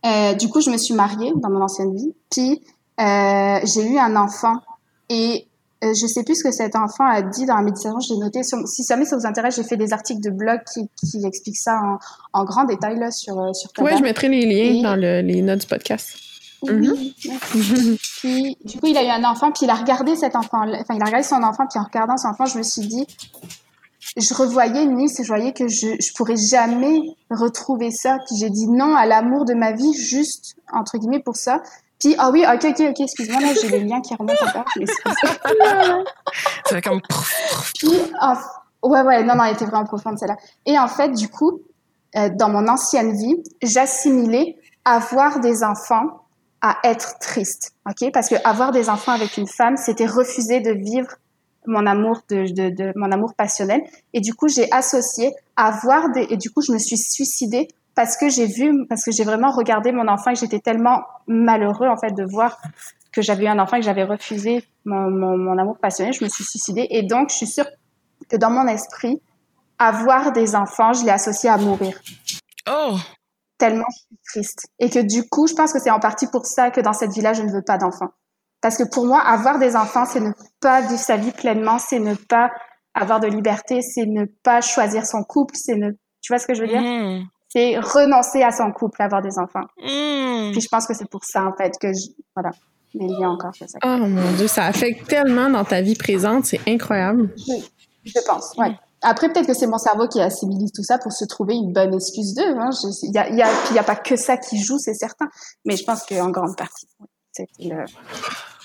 [0.06, 2.62] euh, du coup, je me suis mariée dans mon ancienne vie, puis
[2.99, 4.60] euh, j'ai eu un enfant.
[5.10, 5.47] Et
[5.84, 7.99] euh, je sais plus ce que cet enfant a dit dans la méditation.
[7.99, 8.43] J'ai noté.
[8.43, 11.58] Sur, si jamais ça vous intéresse, j'ai fait des articles de blog qui, qui expliquent
[11.58, 11.99] ça en,
[12.39, 13.70] en, grand détail là sur euh, sur.
[13.80, 16.16] Ouais, je mettrai les liens dans le, les notes du podcast.
[16.62, 17.16] Oui.
[17.26, 17.97] Mhm.
[18.20, 20.60] puis du coup, il a eu un enfant, puis il a regardé cet enfant.
[20.62, 23.06] Enfin, il a regardé son enfant, puis en regardant son enfant, je me suis dit,
[24.18, 26.99] je revoyais Nice et je voyais que je, je pourrais jamais
[27.30, 28.18] retrouver ça.
[28.28, 31.62] Puis j'ai dit non à l'amour de ma vie juste, entre guillemets, pour ça.
[31.99, 34.36] Puis, ah oui, ok, ok, ok, excuse-moi, là, j'ai les liens qui remontent.
[34.78, 34.86] Mais
[36.66, 37.01] c'est comme...
[37.80, 37.89] Puis,
[38.84, 40.36] ouais, ouais, non, non, elle était vraiment profonde, celle-là.
[40.66, 41.62] Et en fait, du coup,
[42.18, 46.26] euh, dans mon ancienne vie, j'assimilais avoir des enfants
[46.62, 48.12] à être triste, ok?
[48.12, 51.08] Parce que avoir des enfants avec une femme, c'était refuser de vivre
[51.66, 53.82] mon amour de, de, de, mon amour passionnel.
[54.14, 58.18] Et du coup j'ai associé avoir des et du coup je me suis suicidée parce
[58.18, 61.97] que j'ai vu parce que j'ai vraiment regardé mon enfant et j'étais tellement malheureux en
[61.97, 62.59] fait de voir
[63.11, 66.14] que j'avais eu un enfant et que j'avais refusé mon, mon, mon, amour passionnel.
[66.14, 67.68] Je me suis suicidée et donc je suis sûre
[68.28, 69.22] que dans mon esprit
[69.78, 71.99] avoir des enfants je l'ai associé à mourir.
[72.70, 72.97] Oh!
[73.57, 74.68] Tellement je suis triste.
[74.80, 77.11] Et que du coup je pense que c'est en partie pour ça que dans cette
[77.11, 78.11] vie là je ne veux pas d'enfants
[78.64, 81.99] parce que pour moi, avoir des enfants, c'est ne pas vivre sa vie pleinement, c'est
[81.99, 82.49] ne pas
[82.93, 85.91] avoir de liberté, c'est ne pas choisir son couple, c'est ne,
[86.22, 86.82] tu vois ce que je veux dire?
[86.82, 87.26] Mmh.
[87.49, 89.68] C'est renoncer à son couple, avoir des enfants.
[89.80, 90.53] Mmh.
[90.53, 92.51] Puis je pense que c'est pour ça, en fait, que je, voilà,
[92.95, 93.66] mais il y a encore ça.
[93.84, 97.34] Oh mon Dieu, ça affecte tellement dans ta vie présente, c'est incroyable.
[97.49, 97.70] Oui,
[98.05, 98.74] je pense, ouais.
[99.01, 101.93] Après, peut-être que c'est mon cerveau qui assimilise tout ça pour se trouver une bonne
[101.93, 102.55] excuse d'eux.
[102.57, 102.70] Hein.
[103.01, 105.28] Il y a, y a pas que ça qui joue, c'est certain.
[105.66, 106.88] Mais je pense qu'en grande partie,
[107.34, 107.84] c'est le,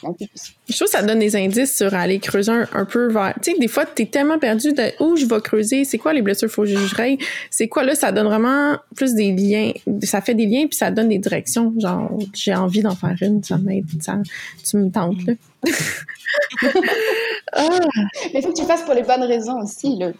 [0.02, 3.34] Je trouve que ça donne des indices sur aller creuser un, peu vers.
[3.42, 6.12] Tu sais, des fois, tu es tellement perdu de où je vais creuser, c'est quoi
[6.12, 6.68] les blessures faut que
[7.50, 9.72] c'est quoi là, ça donne vraiment plus des liens.
[10.02, 11.74] Ça fait des liens puis ça donne des directions.
[11.78, 13.86] Genre, j'ai envie d'en faire une, ça m'aide.
[14.68, 15.34] Tu me tentes, là.
[17.52, 17.68] ah.
[18.32, 20.12] Mais il faut que tu fasses pour les bonnes raisons aussi, là.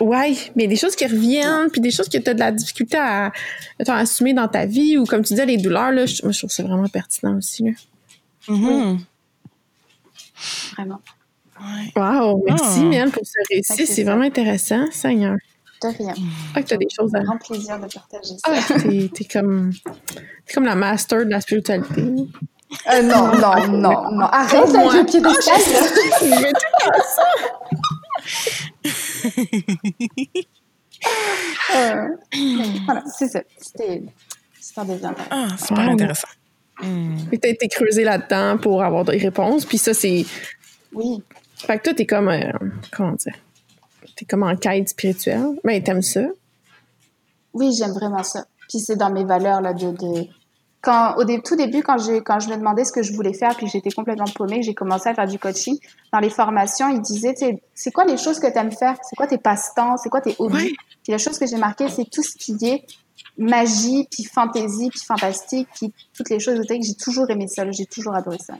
[0.00, 2.98] Ouais, mais des choses qui reviennent, puis des choses que tu as de la difficulté
[2.98, 3.32] à,
[3.88, 6.50] assumer dans ta vie, ou comme tu disais, les douleurs, là, je, moi, je trouve
[6.50, 7.64] ça vraiment pertinent aussi.
[7.64, 7.70] Là.
[8.48, 8.98] Mm-hmm.
[10.74, 11.00] Vraiment.
[11.96, 13.10] Wow, merci, ah.
[13.10, 13.86] pour ce récit.
[13.86, 15.36] C'est vraiment intéressant, Seigneur.
[15.82, 16.14] De rien.
[16.54, 17.20] Ah, que tu as des choses à.
[17.20, 18.74] grand plaisir de partager ah, ça.
[18.76, 18.80] Ah,
[19.14, 19.72] t'es, comme,
[20.48, 22.02] es comme la master de la spiritualité.
[22.02, 24.26] Euh, non, non, non, non.
[24.26, 27.22] Arrête avec le pied de Je vais tout ça.
[31.76, 32.08] euh,
[32.86, 33.42] voilà, c'est ça.
[33.58, 34.02] C'était
[34.58, 34.98] histoire de
[35.30, 36.28] Ah, super intéressant.
[37.32, 40.24] Et t'as été creusé là-dedans pour avoir des réponses, puis ça, c'est...
[40.92, 41.22] Oui.
[41.56, 42.28] Fait que toi, t'es comme...
[42.28, 42.52] Euh,
[42.92, 43.34] comment dire?
[44.16, 45.58] T'es comme en quête spirituelle.
[45.64, 46.22] Mais ben, t'aimes ça?
[47.54, 48.44] Oui, j'aime vraiment ça.
[48.68, 49.90] Puis c'est dans mes valeurs, là, de...
[49.90, 50.26] de
[50.82, 53.66] quand, au tout début, quand, quand je me demandais ce que je voulais faire, puis
[53.66, 55.76] j'étais complètement paumée, j'ai commencé à faire du coaching,
[56.12, 57.34] dans les formations, ils disaient,
[57.74, 58.96] c'est quoi les choses que tu aimes faire?
[59.02, 59.96] C'est quoi tes passe-temps?
[59.96, 60.76] C'est quoi tes hobbies?
[61.02, 62.84] Puis la chose que j'ai marquée, c'est tout ce qui est
[63.38, 67.86] magie, puis fantaisie, puis fantastique, puis toutes les choses que j'ai toujours aimé ça, j'ai
[67.86, 68.54] toujours adoré ça.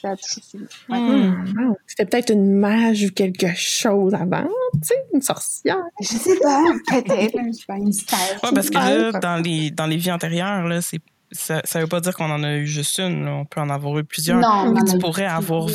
[0.00, 0.66] Ça a toujours suivi.
[0.88, 1.74] Hmm.
[1.86, 5.82] C'était peut-être une mage ou quelque chose avant, tu sais, une sorcière.
[6.00, 8.20] Je sais pas, peut-être, je sais pas, une star.
[8.44, 11.00] Ouais, parce que là, dans les, dans les vies antérieures, là, c'est
[11.32, 13.98] ça, ça veut pas dire qu'on en a eu juste une, on peut en avoir
[13.98, 14.40] eu plusieurs.
[14.40, 15.68] Non, tu pourrais avoir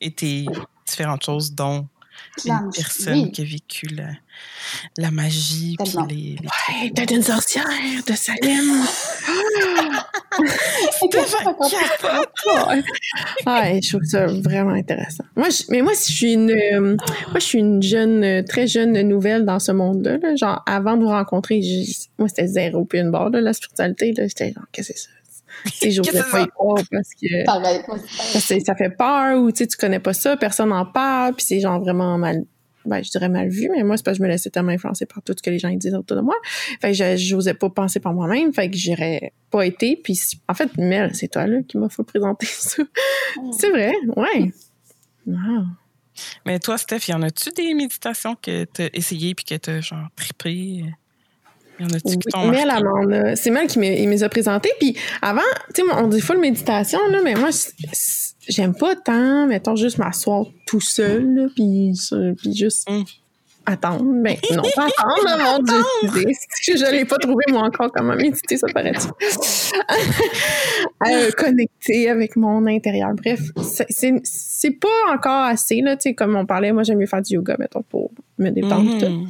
[0.00, 0.46] été
[0.86, 1.88] différentes choses, dont
[2.44, 4.08] une personne qui a vécu la,
[4.98, 5.76] la magie.
[5.78, 6.36] Puis les, les...
[6.42, 7.64] Ouais, t'es une sorcière
[8.06, 8.84] de Salem.
[13.46, 15.24] ouais, je trouve ça vraiment intéressant.
[15.36, 16.96] Moi, je, mais moi, si je suis une, euh,
[17.28, 20.18] moi, je suis une jeune, euh, très jeune nouvelle dans ce monde-là.
[20.36, 21.60] genre, avant de vous rencontrer,
[22.18, 24.14] moi, c'était zéro puis une barre de la spiritualité.
[24.16, 25.10] J'étais genre, qu'est-ce que c'est ça?
[25.82, 29.66] Je n'osais pas y croire parce que, parce que ça fait peur ou tu sais,
[29.66, 32.44] tu connais pas ça, personne n'en parle, puis c'est genre vraiment mal,
[32.84, 35.06] ben, je dirais mal vu, mais moi, c'est parce que je me laissais tellement influencer
[35.06, 36.34] par tout ce que les gens disaient autour de moi.
[36.80, 40.00] Fait que j'osais pas penser par moi-même, fait que j'aurais pas été.
[40.02, 42.82] Puis en fait, Mel, c'est toi là qui m'a fait présenter ça.
[43.38, 43.50] Oh.
[43.58, 44.52] C'est vrai, ouais.
[45.26, 45.64] Wow.
[46.44, 49.70] Mais toi, Steph, y en a-tu des méditations que tu as essayées puis que tu
[49.70, 50.84] as genre trippé?
[51.82, 54.72] Y en oui, Mel, c'est Mel qui me les a présentées.
[54.78, 55.40] Puis avant,
[55.74, 57.50] tu sais, on dit full méditation, là, mais moi,
[58.48, 61.92] j'aime pas tant, mettons, juste m'asseoir tout seul, puis,
[62.38, 63.02] puis juste mm.
[63.66, 64.04] Attendre.
[64.04, 65.82] Ben, non, pas attendre, mon Dieu.
[66.66, 68.92] Je l'ai pas trouvé, moi, encore, comment méditer, ça paraît
[71.06, 73.12] euh, Connecter avec mon intérieur.
[73.14, 73.40] Bref,
[74.24, 77.34] c'est pas encore assez, là, tu sais, comme on parlait, moi, j'aime mieux faire du
[77.34, 78.98] yoga, mettons, pour me détendre.
[78.98, 79.26] Mm-hmm.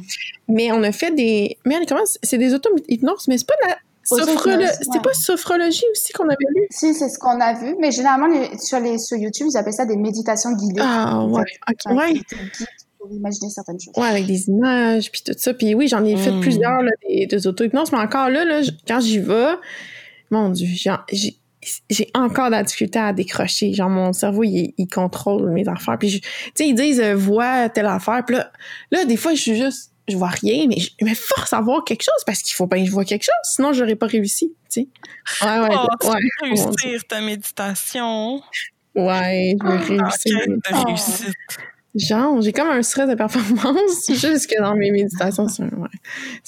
[0.49, 1.57] Mais on a fait des...
[1.65, 2.01] Mais comment...
[2.21, 6.67] C'est des auto-hypnoses, mais c'est pas de la c'était pas sophrologie aussi qu'on avait lu?
[6.69, 8.27] Si, c'est ce qu'on a vu, mais généralement,
[8.59, 10.81] sur, les, sur YouTube, ils appellent ça des méditations guidées.
[10.83, 12.21] Ah, ouais, ok, ouais.
[13.03, 13.93] Pour imaginer certaines choses.
[13.97, 15.53] Ouais, avec des images, puis tout ça.
[15.53, 16.39] Puis oui, j'en ai fait hmm.
[16.39, 19.55] plusieurs, là, des, des auto-hypnoses, mais encore là, là quand j'y vais,
[20.31, 20.67] mon Dieu,
[21.11, 21.37] j'ai
[21.89, 23.73] j'ai encore de la difficulté à décrocher.
[23.73, 25.97] Genre, mon cerveau, il, il contrôle mes affaires.
[25.97, 28.23] Puis, tu sais, ils disent, euh, vois telle affaire.
[28.25, 28.51] Puis là,
[28.91, 31.83] là, des fois, je suis juste je vois rien, mais je me force à voir
[31.85, 34.53] quelque chose parce qu'il faut bien que je vois quelque chose, sinon j'aurais pas réussi,
[34.69, 34.87] tu sais.
[35.45, 38.41] Ouais, ouais, oh, tu veux réussir ta méditation?
[38.95, 40.39] Ouais, je veux ah, réussir.
[40.47, 41.35] de réussite.
[41.95, 45.89] Genre, j'ai comme un stress de performance jusque dans mes méditations, c'est un, ouais,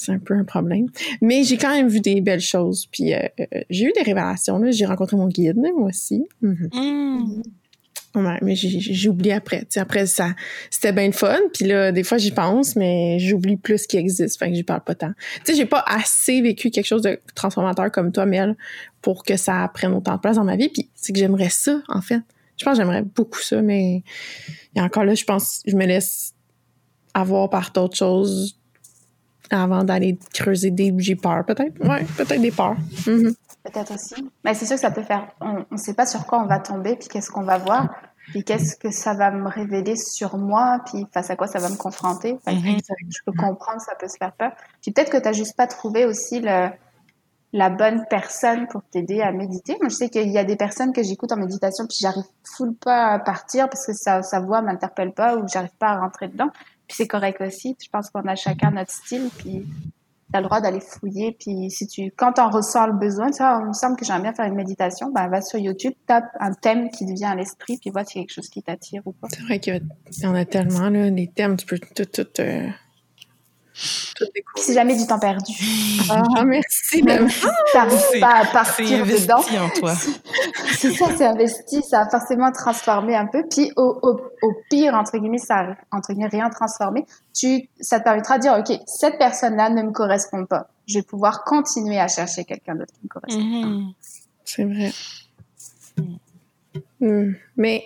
[0.08, 0.88] un peu un problème.
[1.22, 4.58] Mais j'ai quand même vu des belles choses, puis euh, euh, j'ai eu des révélations.
[4.58, 6.24] Là, j'ai rencontré mon guide, moi aussi.
[6.42, 7.42] Mm
[8.42, 9.66] mais j'ai oublié après.
[9.66, 10.30] T'sais, après, ça,
[10.70, 11.38] c'était bien le fun.
[11.54, 14.40] Puis là, des fois, j'y pense, mais j'oublie plus qu'il existe.
[14.40, 15.12] Fait que j'y parle pas tant.
[15.44, 18.56] Tu sais, j'ai pas assez vécu quelque chose de transformateur comme toi, Mel,
[19.02, 20.70] pour que ça prenne autant de place dans ma vie.
[20.70, 22.22] Puis c'est que j'aimerais ça, en fait.
[22.58, 24.04] Je pense que j'aimerais beaucoup ça, mais
[24.76, 26.34] et encore là, je pense je me laisse
[27.14, 28.60] avoir par d'autres choses
[29.52, 30.94] avant d'aller creuser des...
[30.98, 31.80] J'ai peur, peut-être.
[31.88, 32.76] Ouais, peut-être des peurs.
[32.76, 33.36] Mm-hmm.
[33.64, 34.16] Peut-être aussi.
[34.44, 35.32] Mais c'est sûr que ça peut faire.
[35.42, 37.90] On ne sait pas sur quoi on va tomber, puis qu'est-ce qu'on va voir,
[38.28, 41.70] puis qu'est-ce que ça va me révéler sur moi, puis face à quoi ça va
[41.70, 42.34] me confronter.
[42.48, 42.78] Mhm.
[43.10, 44.52] Je peux comprendre, ça peut se faire peur.
[44.82, 46.70] Puis peut-être que tu n'as juste pas trouvé aussi le,
[47.56, 49.78] la bonne personne pour t'aider à méditer.
[49.80, 52.76] Moi, je sais qu'il y a des personnes que j'écoute en méditation, puis j'arrive full
[52.76, 56.50] pas à partir parce que sa, voix m'interpelle pas ou j'arrive pas à rentrer dedans.
[56.86, 57.78] Puis c'est correct aussi.
[57.82, 59.66] Je pense qu'on a chacun notre style, puis
[60.34, 61.38] as le droit d'aller fouiller.
[61.40, 64.34] Puis si tu, quand t'en ressens le besoin, vois, il me semble que j'aime bien
[64.34, 67.78] faire une méditation, ben va sur YouTube, tape un thème qui te vient à l'esprit,
[67.78, 69.30] puis vois s'il y a quelque chose qui t'attire ou pas.
[69.32, 69.82] C'est vrai qu'il
[70.18, 72.68] y en a tellement, là, des thèmes, tu peux tout, tout, euh,
[74.56, 75.54] c'est jamais du temps perdu.
[76.10, 77.04] Ah, merci.
[77.04, 79.40] Même si t'arrives pas à partir dedans.
[79.40, 79.94] en toi.
[80.78, 83.44] c'est ça, c'est investi, ça a forcément transformé un peu.
[83.50, 87.06] Puis au, au, au, pire, entre guillemets, ça entre guillemets, rien transformé.
[87.34, 90.70] Tu, ça te permettra de dire, OK, cette personne-là ne me correspond pas.
[90.88, 93.42] Je vais pouvoir continuer à chercher quelqu'un d'autre qui me correspond.
[93.42, 93.94] Mm-hmm.
[94.46, 94.92] C'est vrai.
[97.00, 97.34] Mm.
[97.58, 97.86] Mais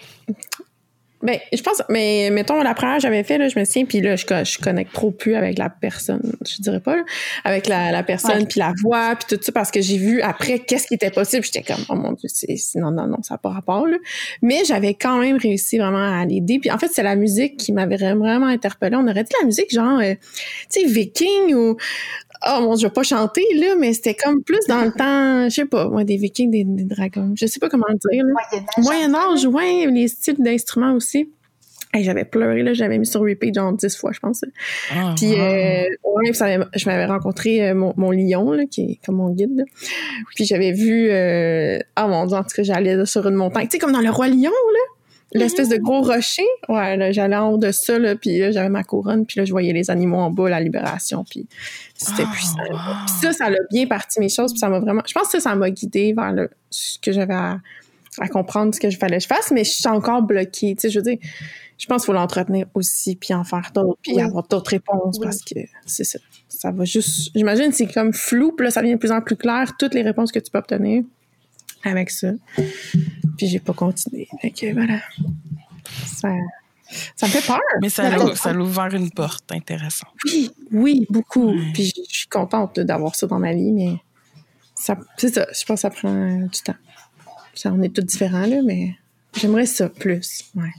[1.22, 4.00] ben, je pense, mais mettons, la première que j'avais fait, là, je me souviens, puis
[4.00, 7.04] là, je, je connecte trop plus avec la personne, je dirais pas, là,
[7.44, 10.60] avec la, la personne, puis la voix, puis tout ça, parce que j'ai vu après
[10.60, 11.44] qu'est-ce qui était possible.
[11.44, 13.98] J'étais comme, oh mon Dieu, c'est, non, non, non, ça n'a pas rapport, là.
[14.42, 16.60] Mais j'avais quand même réussi vraiment à l'aider.
[16.60, 18.96] Puis en fait, c'est la musique qui m'avait vraiment interpellée.
[18.96, 20.14] On aurait dit la musique genre, euh,
[20.72, 21.78] tu sais, viking ou
[22.48, 25.50] oh mon dieu, je vais pas chanter, là, mais c'était comme plus dans le temps,
[25.50, 27.34] je sais pas, moi, des vikings, des, dragons.
[27.36, 28.62] Je sais pas comment dire, là.
[28.78, 31.30] Moyen-Âge, ouais, les styles d'instruments aussi.
[31.96, 34.46] Et j'avais pleuré, là, j'avais mis sur repeat genre dix fois, je pense.
[34.92, 36.32] Ah, puis, euh, ouais,
[36.76, 39.58] je m'avais rencontré euh, mon, mon, lion, là, qui est comme mon guide.
[39.58, 39.64] Là.
[40.36, 43.72] Puis j'avais vu, euh, oh mon dieu, en tout cas, j'allais sur une montagne, tu
[43.72, 44.99] sais, comme dans le Roi Lion, là.
[45.34, 45.82] L'espèce de mhm.
[45.82, 49.26] gros rocher, ouais, là, j'allais en haut de ça, là, puis là, j'avais ma couronne,
[49.26, 51.48] puis là, je voyais les animaux en bas, la libération, puis
[51.94, 52.58] c'était oh, puissant.
[52.66, 55.04] Puis ça, ça l'a bien parti mes choses, puis ça m'a vraiment...
[55.08, 57.60] Je pense que ça, ça m'a guidé vers le, ce que j'avais à,
[58.32, 60.90] comprendre, ce que je fallait que je fasse, mais je suis encore bloquée, tu sais,
[60.90, 61.20] je veux dire,
[61.78, 65.44] je pense qu'il faut l'entretenir aussi, puis en faire d'autres, puis avoir d'autres réponses, parce
[65.44, 66.20] que c'est ça.
[66.48, 67.30] Ça va juste...
[67.36, 70.02] J'imagine c'est comme flou, puis là, ça devient de plus en plus clair, toutes les
[70.02, 71.04] réponses que tu peux obtenir
[71.84, 72.32] avec ça.
[73.40, 74.28] Puis j'ai pas continué.
[74.42, 75.00] Fait voilà.
[76.06, 76.28] Ça,
[77.16, 77.62] ça me fait peur.
[77.82, 80.10] Mais ça l'a, ça ouvert une porte intéressante.
[80.26, 81.56] Oui, oui, beaucoup.
[81.74, 83.96] Puis je suis contente d'avoir ça dans ma vie, mais
[84.76, 85.48] ça, c'est ça.
[85.54, 86.76] Je pense que ça prend du temps.
[87.54, 88.98] Ça, on est tous différents, là, mais
[89.38, 90.52] j'aimerais ça plus.
[90.56, 90.74] Ouais.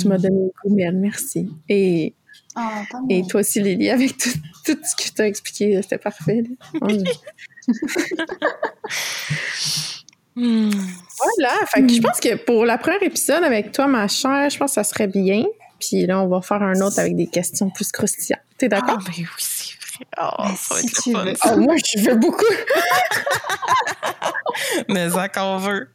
[0.00, 1.50] Tu m'as donné le coup, merci.
[1.68, 2.14] Et,
[2.54, 4.30] ah, et toi aussi, Lily, avec tout,
[4.64, 6.44] tout ce que tu as expliqué, c'était parfait.
[10.34, 10.70] Hmm.
[11.18, 11.66] Voilà.
[11.66, 14.70] Fait que je pense que pour la première épisode avec toi, ma chère, je pense
[14.70, 15.44] que ça serait bien.
[15.78, 18.40] Puis là, on va faire un autre avec des questions plus croustillantes.
[18.56, 18.98] T'es d'accord?
[19.00, 20.06] Ah, ben oui, c'est vrai.
[20.20, 21.24] Oh, ça va être tu fun.
[21.44, 22.44] Oh, moi, je veux beaucoup.
[24.88, 25.88] Mais ça qu'on veut.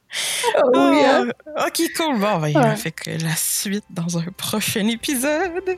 [0.57, 1.27] Oh, oui, hein?
[1.65, 2.19] Ok, cool.
[2.19, 2.75] Bon, ben, ouais.
[2.75, 5.77] fait que la suite dans un prochain épisode.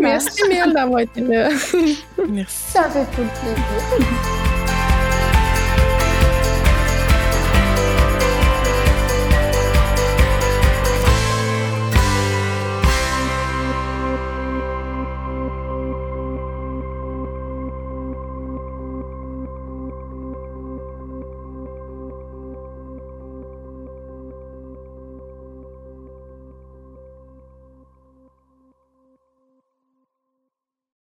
[0.00, 1.48] merci mille d'avoir été là.
[2.28, 2.56] merci.
[2.72, 4.46] Ça fait tout plaisir.